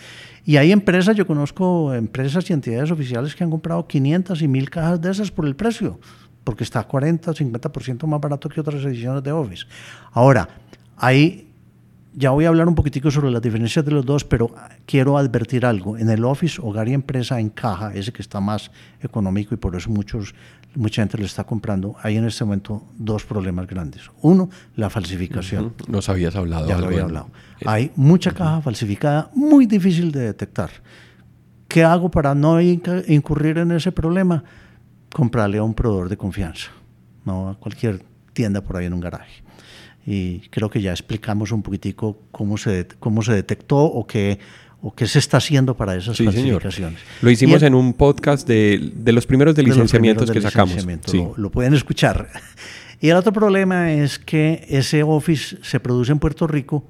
[0.46, 4.70] Y hay empresas, yo conozco empresas y entidades oficiales que han comprado 500 y 1000
[4.70, 6.00] cajas de esas por el precio.
[6.44, 9.66] porque está 40 o 50% más barato que otras ediciones de Office.
[10.12, 10.48] Ahora,
[10.96, 11.45] ahí
[12.18, 14.50] ya voy a hablar un poquitico sobre las diferencias de los dos, pero
[14.86, 15.98] quiero advertir algo.
[15.98, 19.90] En el Office, hogar y empresa encaja, ese que está más económico y por eso
[19.90, 20.34] muchos,
[20.76, 21.96] mucha gente lo está comprando.
[22.02, 24.10] Hay en este momento dos problemas grandes.
[24.22, 25.74] Uno, la falsificación.
[25.88, 26.68] Nos habías hablado.
[26.68, 27.30] Ya lo había hablado.
[27.66, 30.70] Hay mucha caja falsificada, muy difícil de detectar.
[31.68, 34.44] ¿Qué hago para no incurrir en ese problema?
[35.14, 36.70] Comprarle a un proveedor de confianza,
[37.26, 39.45] no a cualquier tienda por ahí en un garaje
[40.06, 44.40] y creo que ya explicamos un poquitico cómo se, cómo se detectó o qué,
[44.82, 47.00] o qué se está haciendo para esas sí, falsificaciones.
[47.22, 50.86] Lo hicimos en un podcast de, de, los primeros de licenciamientos que sacamos.
[51.12, 52.30] Lo, lo, pueden escuchar.
[53.02, 56.86] Y el otro problema es que ese Office se produce en Puerto Rico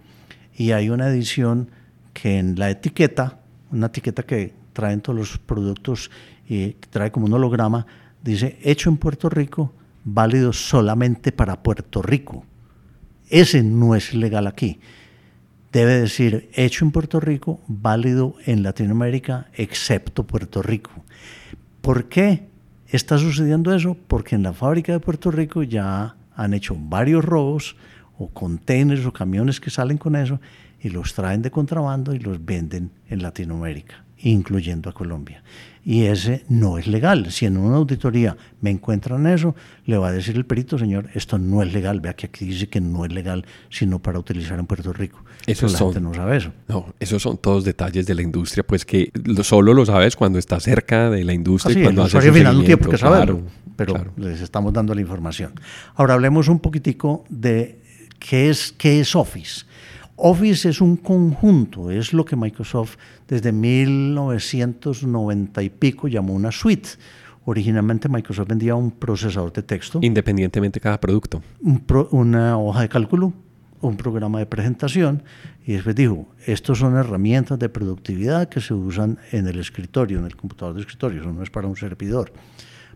[0.56, 1.72] y hay una edición
[2.14, 3.40] que en la etiqueta,
[3.72, 6.12] una etiqueta que traen todos los productos
[6.48, 7.88] y trae como un holograma,
[8.24, 9.74] dice hecho en Puerto Rico,
[10.04, 12.46] válido solamente para Puerto Rico.
[13.30, 14.80] Ese no es legal aquí.
[15.72, 20.92] Debe decir hecho en Puerto Rico, válido en Latinoamérica, excepto Puerto Rico.
[21.82, 22.48] ¿Por qué
[22.88, 23.98] está sucediendo eso?
[24.08, 27.76] Porque en la fábrica de Puerto Rico ya han hecho varios robos
[28.18, 30.40] o containers o camiones que salen con eso
[30.80, 35.44] y los traen de contrabando y los venden en Latinoamérica, incluyendo a Colombia
[35.86, 37.32] y ese no es legal.
[37.32, 41.38] Si en una auditoría me encuentran eso, le va a decir el perito, señor, esto
[41.38, 42.02] no es legal.
[42.02, 45.24] Vea que aquí dice que no es legal, sino para utilizar en Puerto Rico.
[45.46, 46.52] Eso la gente no sabe eso.
[46.68, 49.12] No, esos son todos detalles de la industria, pues que
[49.44, 52.62] solo lo sabes cuando estás cerca de la industria y cuando haces el final no
[52.62, 53.42] tiene por qué saberlo,
[53.76, 55.54] pero les estamos dando la información.
[55.94, 57.80] Ahora hablemos un poquitico de
[58.18, 59.66] qué es, qué es Office.
[60.18, 62.96] Office es un conjunto, es lo que Microsoft
[63.28, 66.90] desde 1990 y pico llamó una suite.
[67.44, 70.00] Originalmente Microsoft vendía un procesador de texto.
[70.02, 71.44] Independientemente de cada producto.
[72.12, 73.34] una hoja de cálculo,
[73.82, 75.22] un programa de presentación
[75.66, 80.26] y después dijo, estos son herramientas de productividad que se usan en el escritorio, en
[80.26, 82.32] el computador de escritorio, eso no es para un servidor.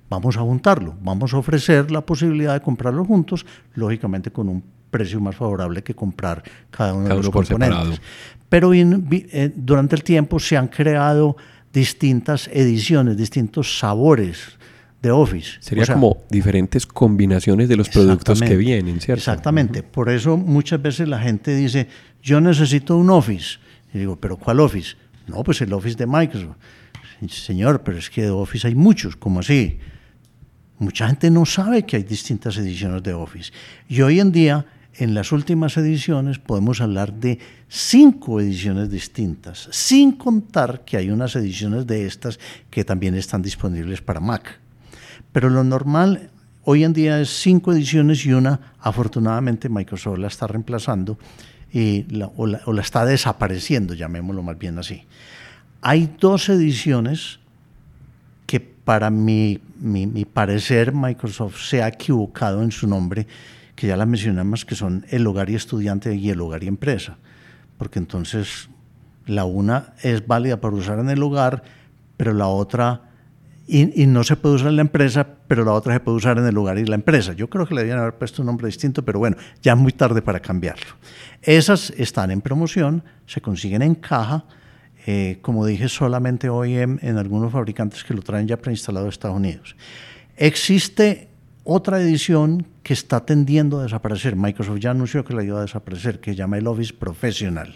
[0.09, 5.19] Vamos a juntarlo, vamos a ofrecer la posibilidad de comprarlo juntos, lógicamente con un precio
[5.19, 8.01] más favorable que comprar cada uno de los componentes.
[8.49, 11.37] Pero eh, durante el tiempo se han creado
[11.71, 14.57] distintas ediciones, distintos sabores
[15.01, 15.57] de Office.
[15.61, 19.19] Sería como diferentes combinaciones de los productos que vienen, ¿cierto?
[19.19, 19.83] Exactamente.
[19.83, 21.87] Por eso muchas veces la gente dice,
[22.21, 23.59] yo necesito un Office.
[23.93, 24.95] Y digo, ¿pero cuál Office?
[25.27, 26.57] No, pues el Office de Microsoft.
[27.29, 29.77] Señor, pero es que de Office hay muchos, ¿cómo así?
[30.79, 33.51] Mucha gente no sabe que hay distintas ediciones de Office.
[33.87, 40.13] Y hoy en día en las últimas ediciones podemos hablar de cinco ediciones distintas, sin
[40.13, 44.59] contar que hay unas ediciones de estas que también están disponibles para Mac.
[45.31, 46.31] Pero lo normal
[46.63, 51.17] hoy en día es cinco ediciones y una, afortunadamente, Microsoft la está reemplazando
[52.35, 55.03] o, la, está desapareciendo, llamémoslo más bien así.
[55.81, 57.39] Hay dos ediciones
[58.45, 63.27] que para mi, mi parecer Microsoft se ha equivocado en su nombre
[63.79, 67.17] que ya las mencionamos, que son el hogar y estudiante y el hogar y empresa,
[67.77, 68.67] porque entonces
[69.25, 71.63] la una es válida para usar en el hogar,
[72.17, 73.03] pero la otra,
[73.65, 76.45] y, no se puede usar en la empresa, pero la otra se puede usar en
[76.45, 77.31] el hogar y la empresa.
[77.31, 79.93] Yo creo que le debían haber puesto un nombre distinto, pero bueno, ya es muy
[79.93, 80.97] tarde para cambiarlo.
[81.41, 84.43] Esas están en promoción, se consiguen en caja,
[85.05, 89.11] eh, como dije, solamente hoy en, en algunos fabricantes que lo traen ya preinstalado de
[89.11, 89.77] Estados Unidos.
[90.35, 91.29] Existe
[91.63, 94.35] otra edición que está tendiendo a desaparecer.
[94.35, 97.75] Microsoft ya anunció que la iba a desaparecer, que llama el Office Professional.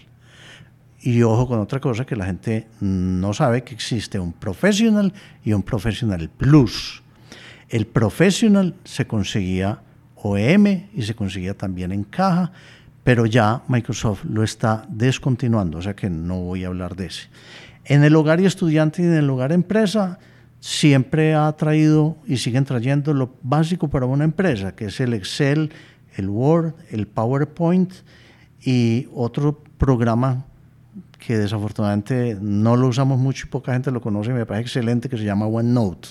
[1.02, 5.14] Y ojo con otra cosa que la gente no sabe, que existe un Professional
[5.46, 7.04] y un Professional Plus.
[7.70, 9.82] El Professional se conseguía
[10.16, 12.52] OEM y se conseguía también en caja,
[13.04, 17.28] pero ya Microsoft lo está descontinuando, o sea que no voy a hablar de ese.
[17.86, 20.18] En el hogar y estudiante y en el hogar empresa,
[20.64, 25.74] siempre ha traído y siguen trayendo lo básico para una empresa, que es el Excel,
[26.16, 27.92] el Word, el PowerPoint
[28.62, 30.46] y otro programa
[31.20, 35.18] que desafortunadamente no lo usamos mucho y poca gente lo conoce, me parece excelente, que
[35.18, 36.08] se llama OneNote.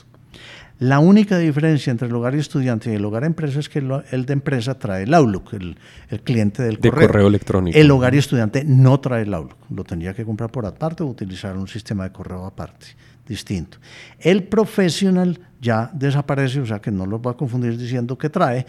[0.82, 4.26] La única diferencia entre el hogar y estudiante y el hogar empresa es que el,
[4.26, 5.76] de empresa trae el Outlook, el,
[6.24, 7.28] cliente del de correo.
[7.28, 7.78] electrónico.
[7.78, 11.06] El hogar y estudiante no trae el Outlook, lo tendría que comprar por aparte o
[11.06, 12.86] utilizar un sistema de correo aparte
[13.28, 13.78] distinto.
[14.18, 18.66] El professional ya desaparece, o sea que no los va a confundir diciendo que trae.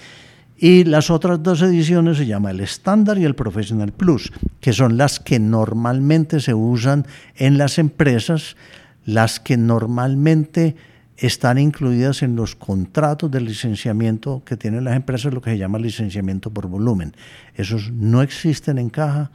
[0.56, 4.98] Y las otras dos ediciones se llama el estándar y el Professional Plus, que son
[4.98, 7.08] las que normalmente se usan
[7.38, 8.56] en las empresas,
[9.04, 10.76] las que normalmente
[11.18, 15.78] están incluidas en los contratos de licenciamiento que tienen las empresas, lo que se llama
[15.80, 17.16] licenciamiento por volumen.
[17.56, 19.32] Esos no existen en caja,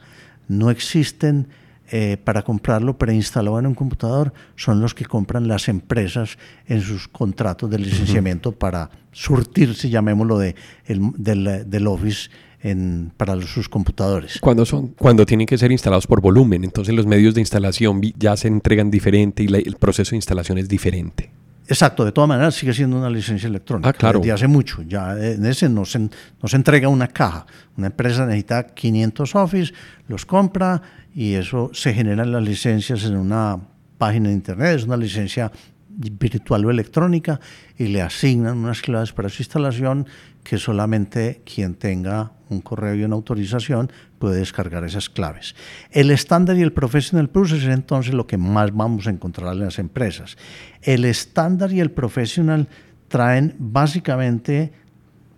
[0.47, 1.47] no existen
[1.91, 7.07] eh, para comprarlo preinstalado en un computador, son los que compran las empresas en sus
[7.07, 10.55] contratos de licenciamiento para surtirse, llamémoslo, de,
[10.87, 12.29] del, del Office
[12.61, 14.37] en, para sus computadores.
[14.39, 18.35] Cuando, son, cuando tienen que ser instalados por volumen, entonces los medios de instalación ya
[18.37, 21.31] se entregan diferente y el proceso de instalación es diferente.
[21.69, 23.89] Exacto, de todas maneras sigue siendo una licencia electrónica.
[23.89, 24.19] Ah, claro.
[24.19, 24.81] Desde hace mucho.
[24.81, 27.45] Ya en ese no se, no se entrega una caja.
[27.77, 29.73] Una empresa necesita 500 Office,
[30.07, 30.81] los compra
[31.13, 33.59] y eso se generan las licencias en una
[33.99, 34.77] página de internet.
[34.77, 35.51] Es una licencia
[35.87, 37.39] virtual o electrónica
[37.77, 40.07] y le asignan unas claves para su instalación
[40.49, 45.53] que solamente quien tenga un correo y una autorización puede descargar esas claves.
[45.91, 49.59] El estándar y el Professional Plus es entonces lo que más vamos a encontrar en
[49.59, 50.37] las empresas.
[50.81, 52.67] El estándar y el Professional
[53.09, 54.73] traen básicamente,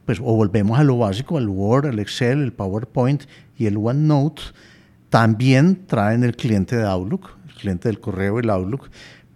[0.06, 3.24] pues o volvemos a lo básico, el Word, el Excel, el PowerPoint
[3.58, 4.44] y el OneNote.
[5.10, 8.90] También traen el cliente de Outlook, el cliente del correo, el Outlook,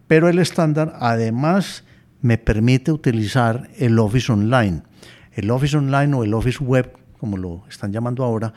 [0.07, 1.83] pero el estándar además
[2.21, 4.81] me permite utilizar el Office Online.
[5.35, 8.53] El Office Online o el Office Web, como lo están llamando ahora,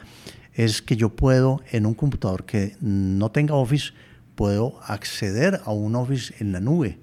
[0.55, 3.93] es que yo puedo en un computador que no tenga Office,
[4.37, 7.01] puedo acceder a un Office en la nube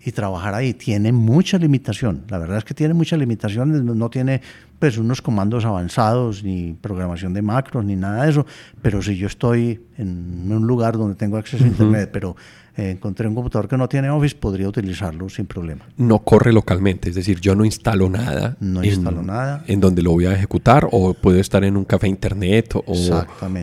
[0.00, 0.72] y trabajar ahí.
[0.72, 2.24] Tiene mucha limitación.
[2.28, 3.82] La verdad es que tiene muchas limitaciones.
[3.82, 4.40] No tiene
[4.78, 8.46] pues unos comandos avanzados, ni programación de macros, ni nada de eso.
[8.82, 12.36] Pero si yo estoy en un lugar donde tengo acceso a Internet, pero
[12.76, 15.84] eh, encontré un computador que no tiene Office, podría utilizarlo sin problema.
[15.96, 18.56] No corre localmente, es decir, yo no instalo nada.
[18.60, 19.64] No en, instalo nada.
[19.66, 22.94] En donde lo voy a ejecutar, o puedo estar en un café internet, o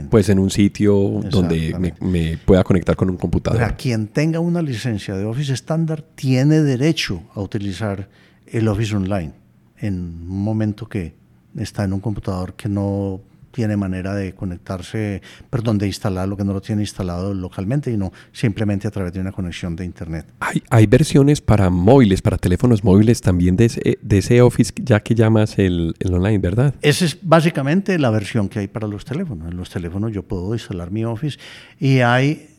[0.09, 0.93] pues en un sitio
[1.29, 3.61] donde me, pueda conectar con un computador.
[3.61, 8.09] Para quien tenga una licencia de Office estándar, tiene derecho a utilizar
[8.47, 9.44] el Office Online
[9.85, 11.13] en un momento que
[11.57, 13.21] está en un computador que no
[13.55, 18.11] tiene manera de conectarse, perdón, de instalarlo, que no lo tiene instalado localmente, y no
[18.33, 20.25] simplemente a través de una conexión de Internet.
[20.41, 24.99] Hay, hay versiones para móviles, para teléfonos móviles también de ese, de ese Office, ya
[24.99, 26.75] que llamas el, el online, ¿verdad?
[26.81, 29.49] Esa es básicamente la versión que hay para los teléfonos.
[29.49, 31.39] En los teléfonos yo puedo instalar mi Office
[31.79, 32.49] y hay,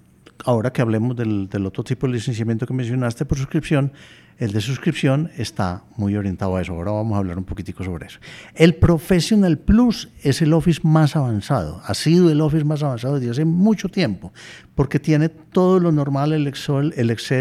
[0.45, 3.93] ahora que hablemos del, otro tipo de licenciamiento que mencionaste por suscripción,
[4.39, 6.74] el de suscripción está muy orientado a eso.
[6.74, 8.18] Ahora vamos a hablar un poquitico sobre eso.
[8.55, 11.80] El Professional Plus es el Office más avanzado.
[11.84, 14.32] Ha sido el Office más avanzado desde hace mucho tiempo,
[14.74, 16.93] porque tiene todo lo normal, el Excel,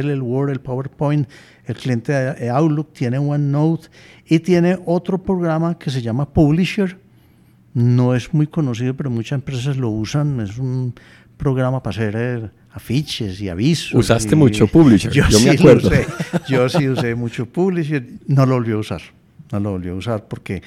[0.09, 1.27] el, Word, el PowerPoint,
[1.65, 3.89] el cliente de Outlook, tiene OneNote
[4.25, 6.97] y tiene otro programa que se llama Publisher.
[7.73, 10.39] No es muy conocido, pero muchas empresas lo usan.
[10.39, 10.95] Es un
[11.35, 13.93] programa para hacer afiches y avisos.
[13.93, 15.89] Usaste mucho Publisher, yo, me acuerdo.
[16.47, 19.01] Yo sí usé mucho Publisher, no lo volví a usar,
[19.51, 20.61] no lo volví a usar porque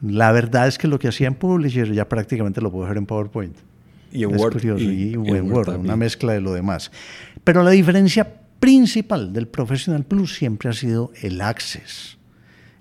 [0.00, 3.04] la verdad es que lo que hacía en Publisher ya prácticamente lo puedo hacer en
[3.04, 3.56] PowerPoint.
[4.10, 4.64] Y en Word.
[4.80, 6.90] y, en Word, una mezcla de lo demás.
[7.44, 12.16] Pero la diferencia principal del Professional Plus siempre ha sido el Access,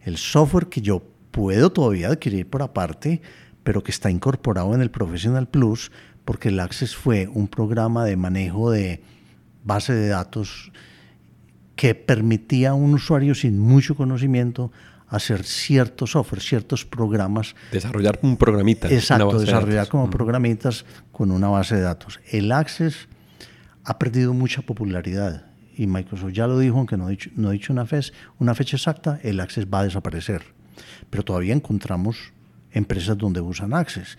[0.04, 3.22] el software que yo puedo todavía adquirir por aparte,
[3.64, 5.92] pero que está incorporado en el Professional Plus
[6.30, 9.02] porque el Access fue un programa de manejo de
[9.64, 10.72] base de datos
[11.76, 14.72] que permitía a un usuario sin mucho conocimiento
[15.08, 17.56] hacer ciertos software, ciertos programas.
[17.72, 18.92] Desarrollar un programita.
[18.92, 22.20] Exacto, desarrollar como programitas con una base de datos.
[22.32, 23.08] El Access
[23.84, 27.54] ha perdido mucha popularidad y Microsoft ya lo dijo, aunque no ha dicho, no ha
[27.54, 30.44] dicho una, fecha, una fecha exacta, el Access va a desaparecer.
[31.10, 32.34] Pero todavía encontramos
[32.72, 34.16] empresas donde usan Access.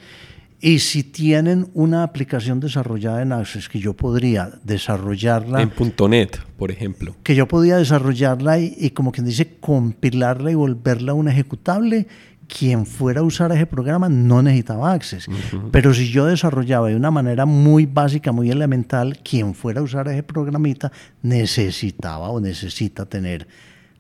[0.63, 5.63] Y si tienen una aplicación desarrollada en Access que yo podría desarrollarla.
[5.63, 5.73] En
[6.11, 7.17] .NET, por ejemplo.
[7.23, 12.07] Que yo podía desarrollarla y, como quien dice, compilarla y volverla un ejecutable,
[12.47, 15.29] quien fuera a usar ese programa no necesitaba Access.
[15.71, 20.09] Pero si yo desarrollaba de una manera muy básica, muy elemental, quien fuera a usar
[20.09, 20.93] ese programita
[21.23, 23.49] necesitaba o necesita tener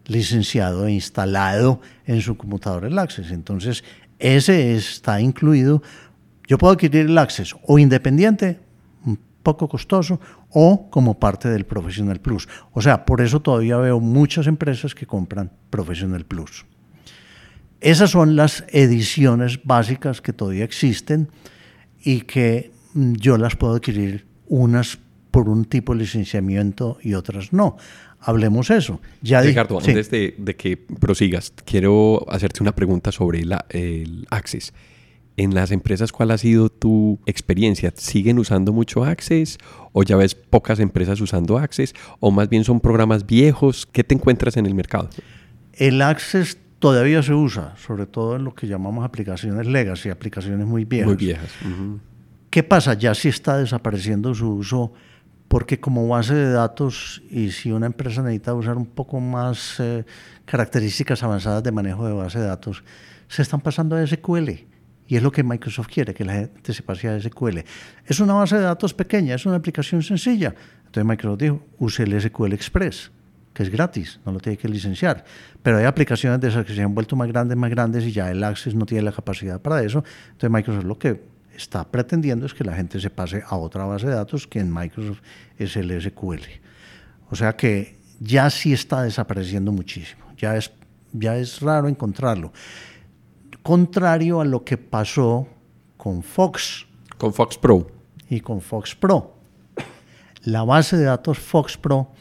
[0.06, 3.30] licenciado e instalado en su computador el Access.
[3.30, 3.82] Entonces,
[4.18, 5.82] ese está incluido
[6.50, 8.58] yo puedo adquirir el Access o independiente,
[9.06, 12.48] un poco costoso, o como parte del Professional Plus.
[12.72, 16.66] O sea, por eso todavía veo muchas empresas que compran Professional Plus.
[17.80, 21.28] Esas son las ediciones básicas que todavía existen
[22.02, 24.98] y que mm, yo las puedo adquirir unas
[25.30, 27.76] por un tipo de licenciamiento y otras no.
[28.18, 29.00] Hablemos eso.
[29.22, 34.72] Ya Ricardo, antes de, que prosigas, quiero hacerte una pregunta sobre el Access.
[35.40, 37.94] En las empresas, ¿cuál ha sido tu experiencia?
[37.96, 39.56] ¿Siguen usando mucho Access
[39.94, 43.86] o ya ves pocas empresas usando Access o más bien son programas viejos?
[43.90, 45.08] ¿Qué te encuentras en el mercado?
[45.72, 50.84] El Access todavía se usa, sobre todo en lo que llamamos aplicaciones legacy, aplicaciones muy
[50.84, 51.06] viejas.
[51.06, 51.50] Muy viejas.
[52.50, 52.92] ¿Qué pasa?
[52.92, 54.92] Ya sí está desapareciendo su uso
[55.48, 60.04] porque como base de datos y si una empresa necesita usar un poco más eh,
[60.44, 62.84] características avanzadas de manejo de base de datos,
[63.26, 64.68] se están pasando a SQL.
[65.10, 67.58] Y es lo que Microsoft quiere, que la gente se pase a SQL.
[68.06, 70.54] Es una base de datos pequeña, es una aplicación sencilla.
[70.86, 73.10] Entonces Microsoft dijo, use el SQL Express,
[73.52, 75.24] que es gratis, no lo tiene que licenciar.
[75.64, 78.30] Pero hay aplicaciones de esas que se han vuelto más grandes, más grandes y ya
[78.30, 80.04] el Access no tiene la capacidad para eso.
[80.26, 81.20] Entonces Microsoft lo que
[81.56, 84.72] está pretendiendo es que la gente se pase a otra base de datos que en
[84.72, 85.22] Microsoft
[85.58, 86.44] es el SQL.
[87.30, 90.70] O sea que ya sí está desapareciendo muchísimo, ya es,
[91.12, 92.52] ya es raro encontrarlo.
[93.62, 95.46] Contrario a lo que pasó
[95.96, 96.86] con Fox.
[97.18, 97.90] Con Fox Pro.
[98.28, 99.36] Y con Fox Pro.
[100.42, 102.12] La base de datos Fox Pro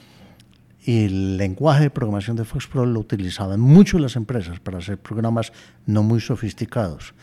[0.82, 4.98] y el lenguaje de programación de Fox Pro lo utilizaban mucho las empresas para hacer
[4.98, 5.54] programas
[5.86, 7.14] no muy sofisticados.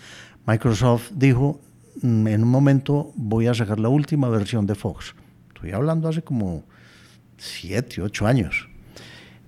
[0.47, 1.61] Microsoft dijo,
[2.03, 5.15] Mm, en un momento voy a sacar la última versión de Fox.
[5.49, 6.65] Estoy hablando hace como
[7.39, 8.69] siete, ocho años.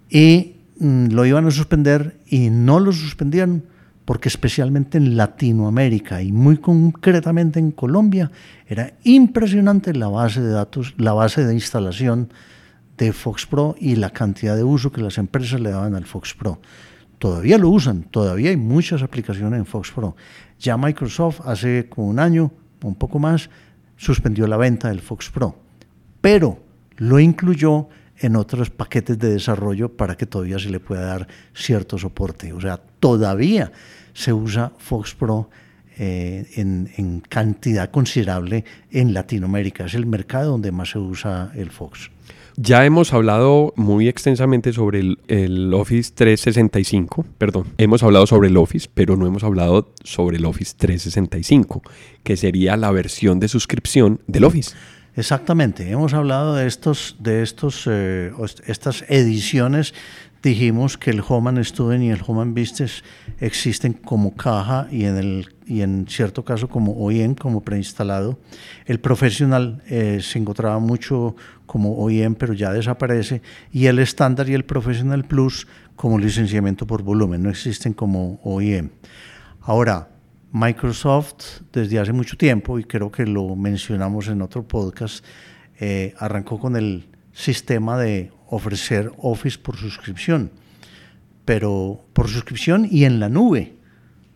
[0.08, 3.64] Y mm, lo iban a suspender y no lo suspendieron
[4.08, 8.30] porque especialmente en Latinoamérica y muy concretamente en Colombia
[8.66, 12.32] era impresionante la base de datos, la base de instalación
[12.96, 16.32] de Fox Pro y la cantidad de uso que las empresas le daban al Fox
[16.32, 16.58] Pro.
[17.18, 20.16] Todavía lo usan, todavía hay muchas aplicaciones en Fox Pro.
[20.58, 22.50] Ya Microsoft hace como un año,
[22.82, 23.50] un poco más,
[23.98, 25.54] suspendió la venta del Fox Pro,
[26.22, 26.64] pero
[26.96, 27.90] lo incluyó
[28.20, 32.54] en otros paquetes de desarrollo para que todavía se le pueda dar cierto soporte.
[32.54, 33.70] O sea, todavía
[34.18, 35.48] se usa Fox Pro
[35.96, 39.86] eh, en, en, cantidad considerable en Latinoamérica.
[39.86, 42.10] Es el mercado donde más se usa el Fox.
[42.56, 48.88] Ya hemos hablado muy extensamente sobre el, Office 365, perdón, hemos hablado sobre el Office,
[48.92, 51.82] pero no hemos hablado sobre el Office 365,
[52.24, 54.74] que sería la versión de suscripción del Office.
[55.18, 58.30] Exactamente, hemos hablado de estos, de estos, eh,
[58.68, 59.92] estas ediciones
[60.44, 63.02] dijimos que el Home Student y el Home Business
[63.40, 68.38] existen como caja y en, el, y en cierto caso como OEM, como preinstalado.
[68.86, 71.34] El profesional eh, se encontraba mucho
[71.66, 73.42] como OEM, pero ya desaparece.
[73.72, 75.66] Y el estándar y el Professional Plus
[75.96, 78.90] como licenciamiento por volumen, no existen como OEM.
[79.62, 80.10] Ahora,
[80.52, 85.24] Microsoft desde hace mucho tiempo, y creo que lo mencionamos en otro podcast,
[85.80, 90.50] eh, arrancó con el sistema de ofrecer Office por suscripción,
[91.44, 93.74] pero por suscripción y en la nube.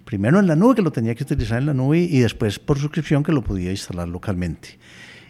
[0.05, 2.79] Primero en la nube, que lo tenía que utilizar en la nube, y después por
[2.79, 4.79] suscripción, que lo podía instalar localmente.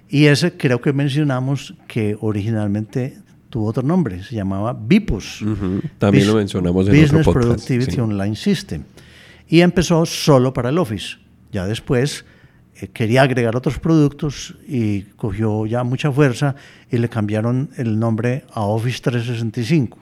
[0.08, 3.18] Y ese creo que mencionamos que originalmente
[3.48, 5.44] tuvo otro nombre, se llamaba Vipus.
[5.98, 7.66] También lo mencionamos en Business otro podcast.
[7.66, 8.82] Productivity Online System.
[9.48, 11.18] Y empezó solo para el Office.
[11.50, 12.24] Ya después
[12.80, 16.56] eh, quería agregar otros productos y cogió ya mucha fuerza
[16.90, 19.98] y le cambiaron el nombre a Office 365.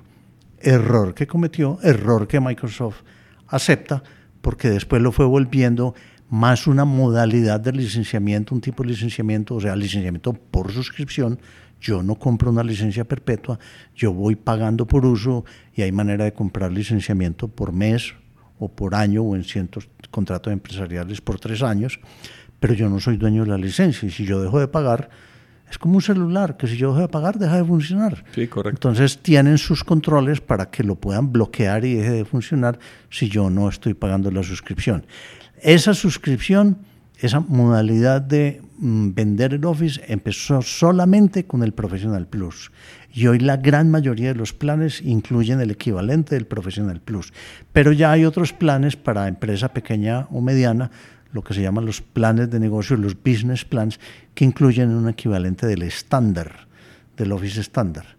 [0.60, 3.02] Error que cometió, error que Microsoft
[3.48, 4.02] acepta,
[4.40, 5.94] porque después lo fue volviendo
[6.28, 11.40] más una modalidad de licenciamiento, un tipo de licenciamiento, o sea, licenciamiento por suscripción.
[11.80, 13.58] Yo no compro una licencia perpetua,
[13.96, 18.14] yo voy pagando por uso y hay manera de comprar licenciamiento por mes
[18.60, 21.98] o por año o en cientos contratos empresariales por tres años
[22.60, 25.08] pero yo no soy dueño de la licencia y si yo dejo de pagar,
[25.68, 28.24] es como un celular, que si yo dejo de pagar, deja de funcionar.
[28.34, 28.88] Sí, correcto.
[28.88, 33.48] Entonces tienen sus controles para que lo puedan bloquear y deje de funcionar si yo
[33.50, 35.06] no estoy pagando la suscripción.
[35.62, 36.78] Esa suscripción,
[37.18, 42.70] esa modalidad de mm, vender el Office empezó solamente con el Professional Plus.
[43.12, 47.32] Y hoy la gran mayoría de los planes incluyen el equivalente del Professional Plus.
[47.72, 50.90] Pero ya hay otros planes para empresa pequeña o mediana
[51.32, 54.00] lo que se llaman los planes de negocio, los business plans,
[54.34, 56.66] que incluyen un equivalente del estándar,
[57.16, 58.16] del Office estándar.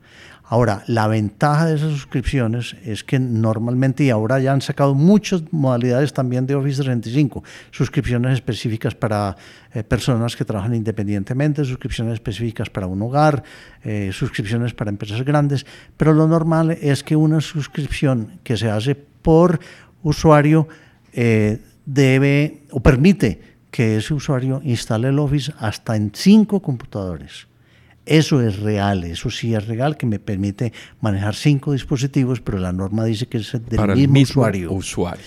[0.52, 5.44] Ahora, la ventaja de esas suscripciones es que normalmente, y ahora ya han sacado muchas
[5.52, 7.42] modalidades también de Office 365,
[7.72, 9.38] suscripciones específicas para
[9.74, 13.46] eh, personas que trabajan independientemente, suscripciones específicas para un hogar,
[13.82, 18.94] eh, suscripciones para empresas grandes, pero lo normal es que una suscripción que se hace
[18.94, 19.58] por
[20.04, 20.68] usuario
[21.14, 23.40] eh, debe o permite
[23.72, 27.48] que ese usuario instale el Office hasta en cinco computadores.
[28.06, 32.72] Eso es real, eso sí es real, que me permite manejar cinco dispositivos, pero la
[32.72, 34.72] norma dice que es del mismo, usuario.
[34.72, 35.24] usuario.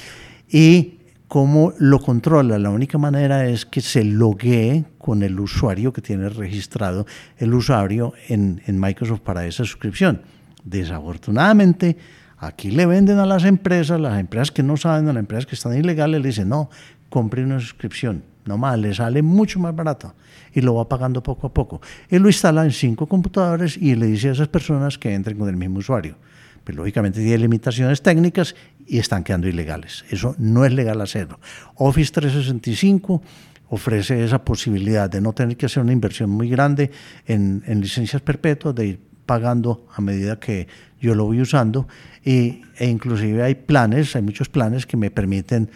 [0.49, 0.99] Y
[1.35, 2.59] ¿Cómo lo controla?
[2.59, 7.07] La única manera es que se loguee con el usuario que tiene registrado
[7.39, 10.21] el usuario en, en Microsoft para esa suscripción.
[10.63, 11.97] Desafortunadamente,
[12.39, 15.57] aquí le venden a las empresas, las empresas que no saben, a las empresas que
[15.57, 16.71] están ilegales, le dicen, no,
[17.09, 18.23] compre una suscripción.
[18.45, 20.15] No más, le sale mucho más barato
[20.53, 21.81] y lo va pagando poco a poco.
[22.09, 25.49] Él lo instala en cinco computadores y le dice a esas personas que entren con
[25.49, 26.17] el mismo usuario.
[26.63, 28.55] Pero lógicamente tiene limitaciones técnicas
[28.87, 30.05] y están quedando ilegales.
[30.11, 31.41] Eso no es legal hacerlo.
[31.77, 33.23] Office 365
[33.69, 36.91] ofrece esa posibilidad de no tener que hacer una inversión muy grande
[37.27, 40.69] en, en licencias perpetuas, de ir pagando a medida que
[41.01, 41.87] yo lo voy usando
[42.25, 45.71] y, e inclusive hay planes, hay muchos planes que me permiten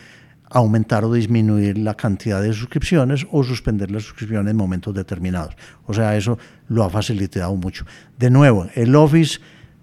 [0.50, 5.54] aumentar o disminuir la cantidad de suscripciones o suspender las suscripciones en momentos determinados.
[5.86, 6.38] O sea, eso
[6.68, 7.84] lo ha facilitado mucho.
[8.18, 9.40] De nuevo, el Office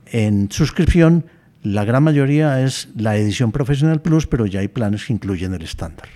[0.08, 1.26] en suscripción,
[1.64, 5.62] la gran mayoría es la edición Professional Plus, pero ya hay planes que incluyen el
[5.62, 6.08] estándar.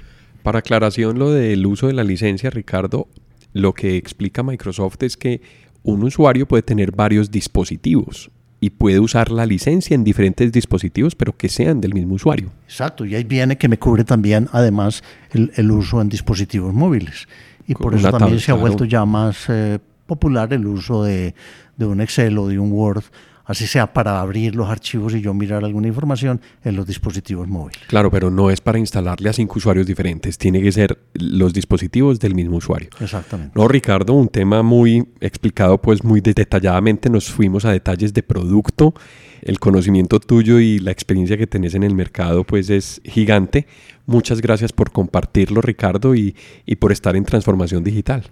[0.44, 3.08] Para aclaración, lo del uso de la licencia, Ricardo,
[3.54, 5.42] lo que explica Microsoft es que
[5.84, 8.32] un usuario puede tener varios dispositivos
[8.62, 12.52] y puede usar la licencia en diferentes dispositivos, pero que sean del mismo usuario.
[12.66, 17.28] Exacto, y ahí viene que me cubre también, además, el, uso en dispositivos móviles.
[17.68, 21.36] Y por eso también se ha vuelto ya más eh, popular el uso de,
[21.78, 23.04] de un Excel o de un Word
[23.50, 27.82] así sea para abrir los archivos y yo mirar alguna información en los dispositivos móviles.
[27.88, 32.20] Claro, pero no es para instalarle a cinco usuarios diferentes, tiene que ser los dispositivos
[32.20, 32.90] del mismo usuario.
[33.00, 33.52] Exactamente.
[33.56, 38.94] No, Ricardo, un tema muy explicado, pues muy detalladamente, nos fuimos a detalles de producto,
[39.42, 43.66] el conocimiento tuyo y la experiencia que tenés en el mercado, pues es gigante.
[44.06, 46.36] Muchas gracias por compartirlo, Ricardo, y,
[46.68, 48.26] y por estar en Transformación Digital.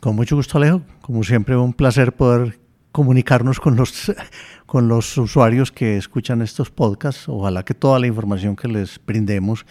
[0.00, 0.82] Con mucho gusto, Alejo.
[1.00, 2.58] Como siempre, un placer poder
[2.92, 4.12] comunicarnos con los,
[4.66, 7.28] con los usuarios que escuchan estos podcasts.
[7.28, 9.66] Ojalá que toda la información que les brindemos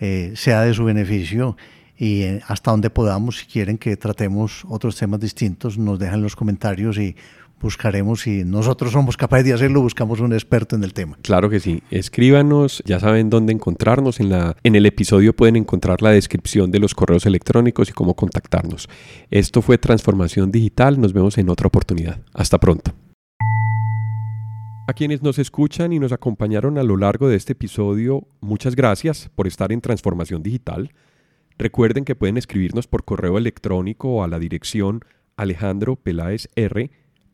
[0.00, 1.56] eh, sea de su beneficio
[1.96, 6.36] y eh, hasta donde podamos, si quieren que tratemos otros temas distintos, nos dejan los
[6.36, 7.16] comentarios y
[7.60, 11.18] buscaremos si nosotros somos capaces de hacerlo, buscamos un experto en el tema.
[11.22, 11.82] Claro que sí.
[11.90, 14.20] Escríbanos, ya saben dónde encontrarnos.
[14.20, 18.14] En, la, en el episodio pueden encontrar la descripción de los correos electrónicos y cómo
[18.14, 18.88] contactarnos.
[19.30, 21.00] Esto fue Transformación Digital.
[21.00, 22.20] Nos vemos en otra oportunidad.
[22.34, 22.92] Hasta pronto.
[24.86, 29.30] A quienes nos escuchan y nos acompañaron a lo largo de este episodio, muchas gracias
[29.34, 30.92] por estar en Transformación Digital.
[31.58, 35.04] Recuerden que pueden escribirnos por correo electrónico a la dirección
[35.36, 36.90] Alejandro R